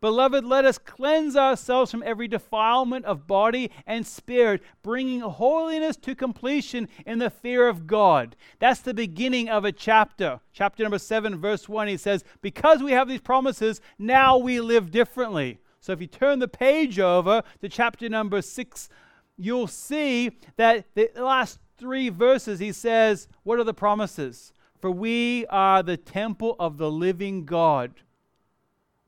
Beloved, 0.02 0.44
let 0.44 0.66
us 0.66 0.80
cleanse 0.80 1.36
ourselves 1.36 1.92
from 1.92 2.02
every 2.04 2.28
defilement 2.28 3.06
of 3.06 3.28
body 3.28 3.70
and 3.86 4.06
spirit, 4.06 4.64
bringing 4.82 5.20
holiness 5.20 5.96
to 5.98 6.16
completion 6.16 6.90
in 7.06 7.20
the 7.20 7.30
fear 7.30 7.68
of 7.68 7.86
God. 7.86 8.36
That's 8.58 8.82
the 8.82 8.96
beginning 8.96 9.48
of 9.48 9.64
a 9.64 9.72
chapter. 9.72 10.40
Chapter 10.54 10.82
number 10.82 10.98
7, 10.98 11.40
verse 11.40 11.70
1, 11.70 11.88
he 11.88 11.98
says, 11.98 12.24
Because 12.42 12.82
we 12.82 12.94
have 12.94 13.08
these 13.08 13.22
promises, 13.22 13.80
now 14.00 14.40
we 14.40 14.60
live 14.60 14.90
differently. 14.90 15.60
So 15.82 15.92
if 15.94 16.00
you 16.00 16.08
turn 16.08 16.40
the 16.40 16.48
page 16.48 17.00
over 17.00 17.42
to 17.60 17.68
chapter 17.68 18.08
number 18.08 18.42
six, 18.44 18.88
you'll 19.36 19.68
see 19.68 20.32
that 20.56 20.86
the 20.94 21.10
last 21.16 21.60
three 21.78 22.10
verses 22.10 22.60
he 22.60 22.72
says, 22.72 23.28
What 23.44 23.60
are 23.60 23.64
the 23.64 23.74
promises? 23.74 24.54
For 24.80 24.92
we 24.92 25.46
are 25.48 25.82
the 25.82 25.98
temple 25.98 26.56
of 26.60 26.78
the 26.78 26.92
living 26.92 27.46
God. 27.46 27.94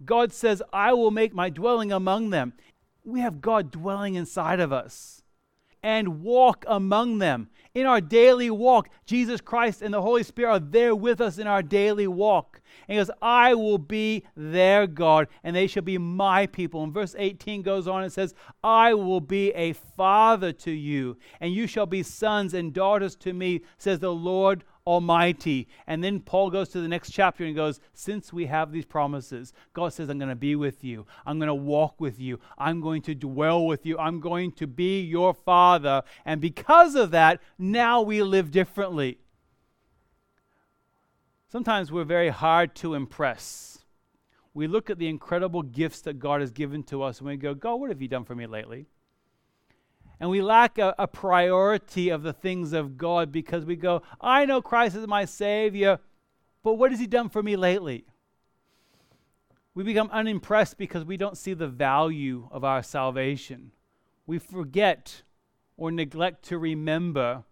God 0.04 0.34
says, 0.34 0.62
I 0.74 0.94
will 0.94 1.12
make 1.12 1.34
my 1.34 1.50
dwelling 1.50 1.92
among 1.92 2.32
them. 2.32 2.54
We 3.06 3.20
have 3.22 3.42
God 3.42 3.72
dwelling 3.72 4.16
inside 4.16 4.60
of 4.60 4.74
us 4.74 5.22
and 5.84 6.24
walk 6.24 6.66
among 6.68 7.20
them. 7.20 7.50
In 7.76 7.88
our 7.88 8.02
daily 8.02 8.52
walk, 8.52 8.90
Jesus 9.06 9.42
Christ 9.42 9.82
and 9.82 9.92
the 9.92 10.02
Holy 10.02 10.22
Spirit 10.22 10.52
are 10.52 10.60
there 10.60 10.96
with 10.96 11.20
us 11.20 11.40
in 11.40 11.48
our 11.48 11.64
daily 11.64 12.06
walk. 12.06 12.62
And 12.88 12.96
he 12.96 13.02
goes, 13.02 13.10
I 13.20 13.56
will 13.56 13.80
be 13.80 14.24
their 14.36 14.86
God, 14.86 15.28
and 15.44 15.56
they 15.56 15.66
shall 15.66 15.82
be 15.82 15.98
my 15.98 16.46
people. 16.46 16.84
And 16.84 16.94
verse 16.94 17.16
18 17.18 17.64
goes 17.64 17.88
on 17.88 18.04
and 18.04 18.14
says, 18.14 18.36
I 18.64 18.94
will 18.94 19.22
be 19.22 19.52
a 19.54 19.74
father 19.74 20.52
to 20.54 20.72
you, 20.72 21.18
and 21.40 21.52
you 21.52 21.66
shall 21.66 21.88
be 21.88 22.04
sons 22.04 22.54
and 22.54 22.74
daughters 22.74 23.16
to 23.18 23.34
me, 23.34 23.62
says 23.80 23.98
the 23.98 24.14
Lord 24.14 24.64
Almighty. 24.86 25.68
And 25.88 26.04
then 26.04 26.20
Paul 26.20 26.50
goes 26.50 26.70
to 26.70 26.82
the 26.82 26.88
next 26.88 27.12
chapter 27.12 27.44
and 27.44 27.56
goes, 27.56 27.80
Since 27.94 28.34
we 28.34 28.48
have 28.48 28.72
these 28.72 28.86
promises, 28.86 29.54
God 29.74 29.94
says, 29.94 30.10
I'm 30.10 30.20
going 30.20 30.30
to 30.30 30.36
be 30.36 30.56
with 30.56 30.84
you. 30.84 31.06
I'm 31.26 31.40
going 31.40 31.48
to 31.48 31.54
walk 31.54 32.00
with 32.00 32.20
you. 32.20 32.40
I'm 32.58 32.82
going 32.82 33.02
to 33.04 33.16
dwell 33.16 33.66
with 33.66 33.86
you. 33.86 33.98
I'm 33.98 34.20
going 34.20 34.52
to 34.54 34.68
be 34.68 35.02
your 35.02 35.34
father. 35.34 36.04
And 36.26 36.42
because 36.42 36.96
of 36.96 37.12
that, 37.12 37.42
now 37.58 38.02
we 38.02 38.22
live 38.22 38.52
differently. 38.52 39.20
Sometimes 41.50 41.92
we're 41.92 42.04
very 42.04 42.30
hard 42.30 42.76
to 42.78 42.96
impress. 42.96 43.80
We 44.54 44.68
look 44.68 44.90
at 44.90 45.00
the 45.00 45.08
incredible 45.08 45.62
gifts 45.62 46.02
that 46.02 46.20
God 46.20 46.42
has 46.42 46.52
given 46.52 46.84
to 46.84 47.04
us 47.04 47.20
and 47.20 47.28
we 47.28 47.38
go, 47.38 47.54
God, 47.54 47.76
what 47.76 47.90
have 47.90 48.02
you 48.02 48.08
done 48.08 48.26
for 48.26 48.36
me 48.36 48.46
lately? 48.48 48.88
And 50.24 50.30
we 50.30 50.42
lack 50.42 50.78
a, 50.78 50.96
a 50.98 51.06
priority 51.06 52.08
of 52.08 52.24
the 52.24 52.32
things 52.32 52.72
of 52.72 52.98
God 52.98 53.30
because 53.30 53.66
we 53.66 53.76
go, 53.76 54.04
I 54.22 54.46
know 54.46 54.62
Christ 54.62 54.96
is 54.96 55.06
my 55.06 55.26
Savior, 55.26 56.00
but 56.64 56.76
what 56.76 56.92
has 56.92 57.02
He 57.02 57.08
done 57.08 57.28
for 57.28 57.44
me 57.44 57.58
lately? 57.58 58.06
We 59.76 59.84
become 59.84 60.10
unimpressed 60.14 60.78
because 60.78 61.04
we 61.04 61.18
don't 61.18 61.38
see 61.38 61.54
the 61.54 61.68
value 61.68 62.48
of 62.52 62.64
our 62.64 62.82
salvation. 62.82 63.74
We 64.26 64.40
forget 64.40 65.24
or 65.76 65.92
neglect 65.92 66.46
to 66.46 66.58
remember 66.58 67.44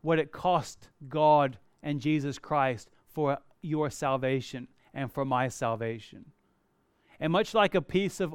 what 0.00 0.18
it 0.18 0.32
cost 0.32 0.88
God 1.08 1.56
and 1.84 2.00
Jesus 2.00 2.36
Christ 2.36 2.90
for 3.06 3.38
your 3.62 3.90
salvation 3.90 4.66
and 4.92 5.12
for 5.12 5.24
my 5.24 5.46
salvation. 5.46 6.32
And 7.20 7.32
much 7.32 7.54
like 7.54 7.76
a 7.76 7.80
piece 7.80 8.18
of 8.18 8.34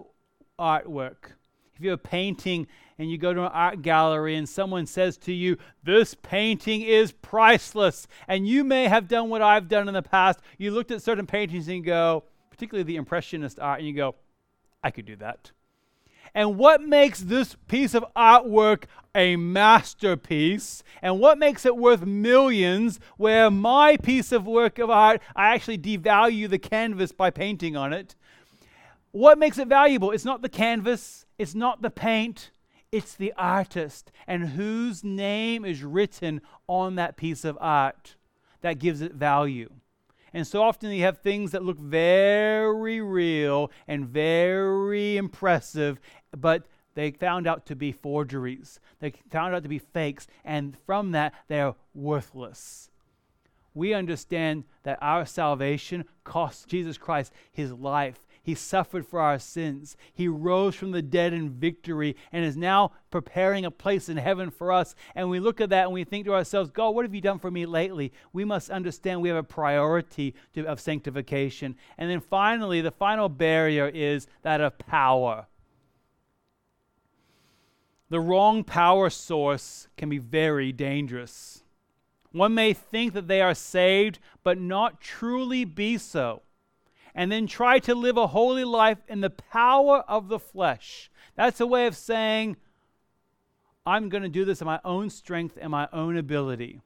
artwork, 0.57 1.33
if 1.81 1.85
you're 1.85 1.97
painting 1.97 2.67
and 2.99 3.09
you 3.09 3.17
go 3.17 3.33
to 3.33 3.41
an 3.41 3.51
art 3.51 3.81
gallery 3.81 4.35
and 4.35 4.47
someone 4.47 4.85
says 4.85 5.17
to 5.17 5.33
you, 5.33 5.57
This 5.83 6.13
painting 6.13 6.81
is 6.81 7.11
priceless, 7.11 8.07
and 8.27 8.47
you 8.47 8.63
may 8.63 8.87
have 8.87 9.07
done 9.07 9.29
what 9.29 9.41
I've 9.41 9.67
done 9.67 9.87
in 9.87 9.95
the 9.95 10.03
past, 10.03 10.39
you 10.59 10.69
looked 10.69 10.91
at 10.91 11.01
certain 11.01 11.25
paintings 11.25 11.67
and 11.67 11.77
you 11.77 11.83
go, 11.83 12.23
particularly 12.51 12.83
the 12.83 12.97
Impressionist 12.97 13.59
art, 13.59 13.79
and 13.79 13.87
you 13.87 13.95
go, 13.95 14.13
I 14.83 14.91
could 14.91 15.05
do 15.05 15.15
that. 15.15 15.51
And 16.35 16.57
what 16.57 16.83
makes 16.83 17.19
this 17.19 17.55
piece 17.67 17.95
of 17.95 18.05
artwork 18.15 18.83
a 19.15 19.35
masterpiece? 19.35 20.83
And 21.01 21.19
what 21.19 21.39
makes 21.39 21.65
it 21.65 21.75
worth 21.75 22.05
millions? 22.05 22.99
Where 23.17 23.49
my 23.49 23.97
piece 23.97 24.31
of 24.31 24.45
work 24.45 24.77
of 24.77 24.91
art, 24.91 25.19
I 25.35 25.55
actually 25.55 25.79
devalue 25.79 26.47
the 26.47 26.59
canvas 26.59 27.11
by 27.11 27.31
painting 27.31 27.75
on 27.75 27.91
it. 27.91 28.15
What 29.11 29.39
makes 29.39 29.57
it 29.57 29.67
valuable? 29.67 30.11
It's 30.11 30.23
not 30.23 30.41
the 30.41 30.47
canvas, 30.47 31.25
it's 31.41 31.55
not 31.55 31.81
the 31.81 31.89
paint, 31.89 32.51
it's 32.91 33.15
the 33.15 33.33
artist 33.35 34.11
and 34.27 34.49
whose 34.49 35.03
name 35.03 35.65
is 35.65 35.83
written 35.83 36.39
on 36.67 36.93
that 36.95 37.17
piece 37.17 37.43
of 37.43 37.57
art 37.59 38.15
that 38.61 38.77
gives 38.77 39.01
it 39.01 39.15
value. 39.15 39.71
And 40.33 40.45
so 40.45 40.61
often 40.61 40.91
you 40.91 41.01
have 41.01 41.17
things 41.17 41.49
that 41.51 41.63
look 41.63 41.79
very 41.79 43.01
real 43.01 43.71
and 43.87 44.07
very 44.07 45.17
impressive, 45.17 45.99
but 46.37 46.67
they 46.93 47.09
found 47.09 47.47
out 47.47 47.65
to 47.65 47.75
be 47.75 47.91
forgeries. 47.91 48.79
They 48.99 49.11
found 49.31 49.55
out 49.55 49.63
to 49.63 49.69
be 49.69 49.79
fakes, 49.79 50.27
and 50.45 50.77
from 50.85 51.11
that, 51.13 51.33
they're 51.47 51.73
worthless. 51.95 52.91
We 53.73 53.95
understand 53.95 54.65
that 54.83 54.99
our 55.01 55.25
salvation 55.25 56.05
cost 56.23 56.67
Jesus 56.67 56.99
Christ 56.99 57.33
his 57.51 57.71
life. 57.71 58.27
He 58.43 58.55
suffered 58.55 59.05
for 59.05 59.19
our 59.19 59.37
sins. 59.37 59.95
He 60.13 60.27
rose 60.27 60.75
from 60.75 60.91
the 60.91 61.03
dead 61.03 61.31
in 61.31 61.51
victory 61.51 62.15
and 62.31 62.43
is 62.43 62.57
now 62.57 62.93
preparing 63.11 63.65
a 63.65 63.71
place 63.71 64.09
in 64.09 64.17
heaven 64.17 64.49
for 64.49 64.71
us. 64.71 64.95
And 65.13 65.29
we 65.29 65.39
look 65.39 65.61
at 65.61 65.69
that 65.69 65.85
and 65.85 65.93
we 65.93 66.03
think 66.03 66.25
to 66.25 66.33
ourselves, 66.33 66.71
God, 66.71 66.95
what 66.95 67.05
have 67.05 67.13
you 67.13 67.21
done 67.21 67.37
for 67.37 67.51
me 67.51 67.67
lately? 67.67 68.11
We 68.33 68.43
must 68.43 68.71
understand 68.71 69.21
we 69.21 69.29
have 69.29 69.37
a 69.37 69.43
priority 69.43 70.33
to, 70.53 70.65
of 70.65 70.79
sanctification. 70.79 71.75
And 71.99 72.09
then 72.09 72.19
finally, 72.19 72.81
the 72.81 72.91
final 72.91 73.29
barrier 73.29 73.87
is 73.87 74.25
that 74.41 74.59
of 74.59 74.77
power. 74.79 75.45
The 78.09 78.19
wrong 78.19 78.63
power 78.63 79.11
source 79.11 79.87
can 79.97 80.09
be 80.09 80.17
very 80.17 80.71
dangerous. 80.71 81.63
One 82.31 82.55
may 82.55 82.73
think 82.73 83.13
that 83.13 83.27
they 83.27 83.41
are 83.41 83.53
saved, 83.53 84.17
but 84.43 84.59
not 84.59 84.99
truly 84.99 85.63
be 85.63 85.97
so 85.97 86.41
and 87.15 87.31
then 87.31 87.47
try 87.47 87.79
to 87.79 87.95
live 87.95 88.17
a 88.17 88.27
holy 88.27 88.63
life 88.63 88.99
in 89.07 89.21
the 89.21 89.29
power 89.29 89.99
of 90.07 90.27
the 90.27 90.39
flesh. 90.39 91.11
That's 91.35 91.59
a 91.59 91.67
way 91.67 91.87
of 91.87 91.95
saying, 91.95 92.57
I'm 93.85 94.09
going 94.09 94.23
to 94.23 94.29
do 94.29 94.45
this 94.45 94.61
in 94.61 94.67
my 94.67 94.79
own 94.85 95.09
strength 95.09 95.57
and 95.59 95.71
my 95.71 95.87
own 95.91 96.17
ability. 96.17 96.81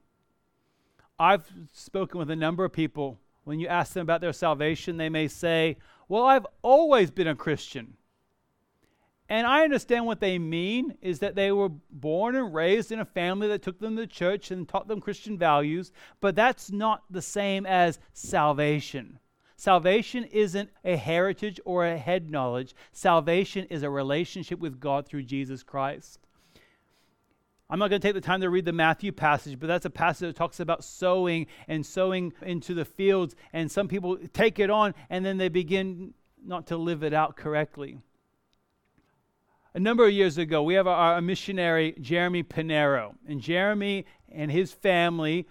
I've 1.20 1.50
spoken 1.72 2.20
with 2.20 2.30
a 2.30 2.36
number 2.36 2.64
of 2.66 2.74
people. 2.74 3.20
When 3.44 3.60
you 3.60 3.68
ask 3.68 3.94
them 3.94 4.02
about 4.02 4.22
their 4.22 4.34
salvation, 4.34 4.98
they 4.98 5.10
may 5.10 5.28
say, 5.28 5.78
Well, 6.08 6.24
I've 6.24 6.48
always 6.62 7.12
been 7.12 7.28
a 7.28 7.36
Christian. 7.36 7.96
And 9.28 9.48
I 9.48 9.64
understand 9.64 10.06
what 10.06 10.20
they 10.20 10.38
mean 10.38 10.98
is 11.02 11.20
that 11.20 11.36
they 11.36 11.52
were 11.52 11.70
born 11.90 12.36
and 12.36 12.54
raised 12.54 12.92
in 12.92 13.00
a 13.00 13.06
family 13.06 13.48
that 13.48 13.64
took 13.64 13.80
them 13.80 13.96
to 13.98 14.06
church 14.06 14.52
and 14.52 14.68
taught 14.70 14.88
them 14.88 15.02
Christian 15.02 15.38
values, 15.38 15.92
but 16.22 16.36
that's 16.36 16.72
not 16.72 17.04
the 17.10 17.24
same 17.24 17.66
as 17.66 18.00
salvation. 18.14 19.20
Salvation 19.56 20.26
isn't 20.26 20.70
a 20.84 20.98
heritage 20.98 21.60
or 21.66 21.86
a 21.86 21.98
head 21.98 22.30
knowledge. 22.30 22.76
Salvation 22.92 23.66
is 23.70 23.84
a 23.84 23.90
relationship 23.90 24.60
with 24.60 24.80
God 24.80 25.08
through 25.08 25.24
Jesus 25.24 25.64
Christ. 25.64 26.20
I'm 27.70 27.80
not 27.80 27.90
going 27.90 28.00
to 28.00 28.08
take 28.08 28.14
the 28.14 28.22
time 28.22 28.42
to 28.42 28.50
read 28.50 28.66
the 28.66 28.74
Matthew 28.74 29.12
passage, 29.12 29.60
but 29.60 29.68
that's 29.68 29.86
a 29.86 29.90
passage 29.90 30.28
that 30.28 30.36
talks 30.36 30.60
about 30.60 30.84
sowing 30.84 31.48
and 31.68 31.84
sowing 31.84 32.34
into 32.44 32.74
the 32.74 32.86
fields. 32.86 33.36
And 33.54 33.72
some 33.72 33.88
people 33.88 34.18
take 34.34 34.60
it 34.60 34.70
on 34.70 34.94
and 35.10 35.26
then 35.26 35.38
they 35.38 35.50
begin 35.50 36.14
not 36.46 36.68
to 36.68 36.78
live 36.78 37.04
it 37.04 37.14
out 37.14 37.36
correctly. 37.36 37.98
A 39.74 39.80
number 39.80 40.06
of 40.06 40.14
years 40.14 40.38
ago, 40.38 40.64
we 40.64 40.76
have 40.76 40.88
our, 40.88 41.20
missionary, 41.22 41.96
Jeremy 42.00 42.44
Pinero. 42.44 43.16
And 43.28 43.42
Jeremy 43.42 44.06
and 44.32 44.52
his 44.52 44.72
family 44.72 45.48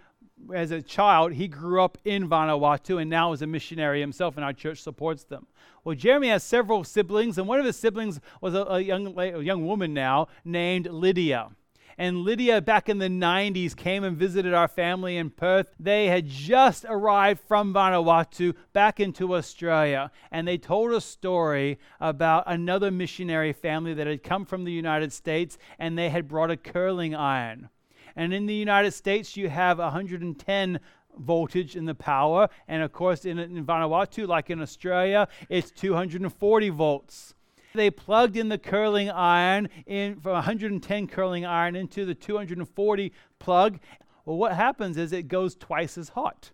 as 0.52 0.70
a 0.70 0.82
child, 0.82 1.32
he 1.32 1.48
grew 1.48 1.82
up 1.82 1.98
in 2.04 2.28
Vanuatu 2.28 3.00
and 3.00 3.08
now 3.08 3.32
is 3.32 3.42
a 3.42 3.46
missionary 3.46 4.00
himself, 4.00 4.36
and 4.36 4.44
our 4.44 4.52
church 4.52 4.82
supports 4.82 5.24
them. 5.24 5.46
Well, 5.84 5.94
Jeremy 5.94 6.28
has 6.28 6.42
several 6.42 6.84
siblings, 6.84 7.38
and 7.38 7.46
one 7.46 7.58
of 7.58 7.66
his 7.66 7.76
siblings 7.76 8.20
was 8.40 8.54
a, 8.54 8.62
a 8.64 8.80
young, 8.80 9.18
a 9.18 9.40
young 9.40 9.66
woman 9.66 9.94
now 9.94 10.28
named 10.44 10.86
Lydia. 10.86 11.50
And 11.96 12.22
Lydia, 12.22 12.60
back 12.60 12.88
in 12.88 12.98
the 12.98 13.08
90s, 13.08 13.76
came 13.76 14.02
and 14.02 14.16
visited 14.16 14.52
our 14.52 14.66
family 14.66 15.16
in 15.16 15.30
Perth. 15.30 15.68
They 15.78 16.08
had 16.08 16.26
just 16.26 16.84
arrived 16.88 17.40
from 17.46 17.72
Vanuatu 17.72 18.54
back 18.72 18.98
into 18.98 19.36
Australia. 19.36 20.10
And 20.32 20.48
they 20.48 20.58
told 20.58 20.92
a 20.92 21.00
story 21.00 21.78
about 22.00 22.44
another 22.48 22.90
missionary 22.90 23.52
family 23.52 23.94
that 23.94 24.08
had 24.08 24.24
come 24.24 24.44
from 24.44 24.64
the 24.64 24.72
United 24.72 25.12
States 25.12 25.56
and 25.78 25.96
they 25.96 26.08
had 26.08 26.26
brought 26.26 26.50
a 26.50 26.56
curling 26.56 27.14
iron. 27.14 27.68
And 28.16 28.32
in 28.32 28.46
the 28.46 28.54
United 28.54 28.92
States, 28.92 29.36
you 29.36 29.48
have 29.48 29.78
110 29.78 30.80
voltage 31.18 31.76
in 31.76 31.84
the 31.84 31.94
power. 31.94 32.48
And 32.68 32.82
of 32.82 32.92
course, 32.92 33.24
in, 33.24 33.38
in 33.38 33.64
Vanuatu, 33.64 34.26
like 34.26 34.50
in 34.50 34.60
Australia, 34.60 35.28
it's 35.48 35.70
240 35.70 36.68
volts. 36.70 37.34
They 37.74 37.90
plugged 37.90 38.36
in 38.36 38.48
the 38.48 38.58
curling 38.58 39.10
iron 39.10 39.68
in 39.86 40.20
from 40.20 40.34
110 40.34 41.08
curling 41.08 41.44
iron 41.44 41.74
into 41.74 42.04
the 42.04 42.14
240 42.14 43.12
plug. 43.40 43.80
Well, 44.24 44.36
what 44.36 44.54
happens 44.54 44.96
is 44.96 45.12
it 45.12 45.26
goes 45.26 45.56
twice 45.56 45.98
as 45.98 46.10
hot. 46.10 46.52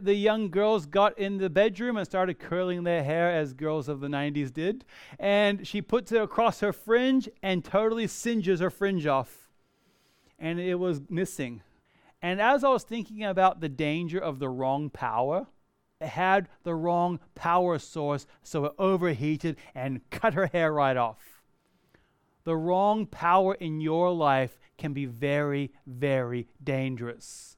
The 0.00 0.14
young 0.14 0.50
girls 0.50 0.86
got 0.86 1.18
in 1.18 1.38
the 1.38 1.50
bedroom 1.50 1.96
and 1.96 2.06
started 2.06 2.38
curling 2.38 2.84
their 2.84 3.02
hair 3.02 3.32
as 3.32 3.52
girls 3.52 3.88
of 3.88 4.00
the 4.00 4.06
90s 4.06 4.52
did. 4.52 4.84
And 5.18 5.66
she 5.66 5.82
puts 5.82 6.12
it 6.12 6.22
across 6.22 6.60
her 6.60 6.72
fringe 6.72 7.28
and 7.42 7.64
totally 7.64 8.06
singes 8.06 8.60
her 8.60 8.70
fringe 8.70 9.06
off 9.06 9.47
and 10.38 10.60
it 10.60 10.76
was 10.76 11.00
missing. 11.08 11.62
And 12.20 12.40
as 12.40 12.64
I 12.64 12.70
was 12.70 12.84
thinking 12.84 13.24
about 13.24 13.60
the 13.60 13.68
danger 13.68 14.18
of 14.18 14.38
the 14.38 14.48
wrong 14.48 14.90
power, 14.90 15.46
it 16.00 16.08
had 16.08 16.48
the 16.62 16.74
wrong 16.74 17.20
power 17.34 17.78
source, 17.78 18.26
so 18.42 18.66
it 18.66 18.72
overheated 18.78 19.56
and 19.74 20.00
cut 20.10 20.34
her 20.34 20.46
hair 20.46 20.72
right 20.72 20.96
off. 20.96 21.42
The 22.44 22.56
wrong 22.56 23.06
power 23.06 23.54
in 23.54 23.80
your 23.80 24.10
life 24.10 24.58
can 24.78 24.92
be 24.92 25.04
very, 25.04 25.72
very 25.86 26.48
dangerous. 26.62 27.56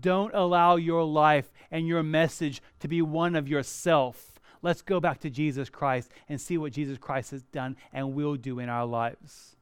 Don't 0.00 0.34
allow 0.34 0.76
your 0.76 1.04
life 1.04 1.52
and 1.70 1.86
your 1.86 2.02
message 2.02 2.62
to 2.80 2.88
be 2.88 3.02
one 3.02 3.36
of 3.36 3.48
yourself. 3.48 4.40
Let's 4.62 4.80
go 4.80 4.98
back 4.98 5.20
to 5.20 5.30
Jesus 5.30 5.68
Christ 5.68 6.10
and 6.28 6.40
see 6.40 6.56
what 6.56 6.72
Jesus 6.72 6.96
Christ 6.96 7.32
has 7.32 7.42
done 7.42 7.76
and 7.92 8.14
will 8.14 8.36
do 8.36 8.60
in 8.60 8.70
our 8.70 8.86
lives. 8.86 9.53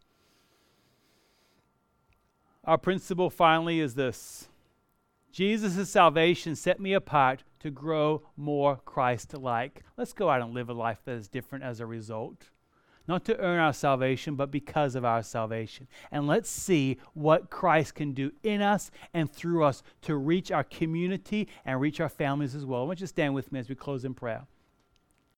Our 2.64 2.78
principle 2.78 3.28
finally 3.28 3.80
is 3.80 3.94
this 3.94 4.48
Jesus' 5.32 5.90
salvation 5.90 6.54
set 6.54 6.78
me 6.78 6.92
apart 6.92 7.42
to 7.60 7.70
grow 7.70 8.22
more 8.36 8.76
Christ 8.84 9.34
like. 9.34 9.82
Let's 9.96 10.12
go 10.12 10.28
out 10.28 10.42
and 10.42 10.54
live 10.54 10.68
a 10.68 10.74
life 10.74 10.98
that 11.04 11.12
is 11.16 11.28
different 11.28 11.64
as 11.64 11.80
a 11.80 11.86
result. 11.86 12.50
Not 13.08 13.24
to 13.24 13.36
earn 13.38 13.58
our 13.58 13.72
salvation, 13.72 14.36
but 14.36 14.52
because 14.52 14.94
of 14.94 15.04
our 15.04 15.24
salvation. 15.24 15.88
And 16.12 16.28
let's 16.28 16.48
see 16.48 16.98
what 17.14 17.50
Christ 17.50 17.96
can 17.96 18.12
do 18.12 18.30
in 18.44 18.62
us 18.62 18.92
and 19.12 19.30
through 19.32 19.64
us 19.64 19.82
to 20.02 20.14
reach 20.14 20.52
our 20.52 20.62
community 20.62 21.48
and 21.64 21.80
reach 21.80 21.98
our 21.98 22.08
families 22.08 22.54
as 22.54 22.64
well. 22.64 22.82
I 22.82 22.84
want 22.84 23.00
you 23.00 23.04
to 23.04 23.08
stand 23.08 23.34
with 23.34 23.50
me 23.50 23.58
as 23.58 23.68
we 23.68 23.74
close 23.74 24.04
in 24.04 24.14
prayer. 24.14 24.46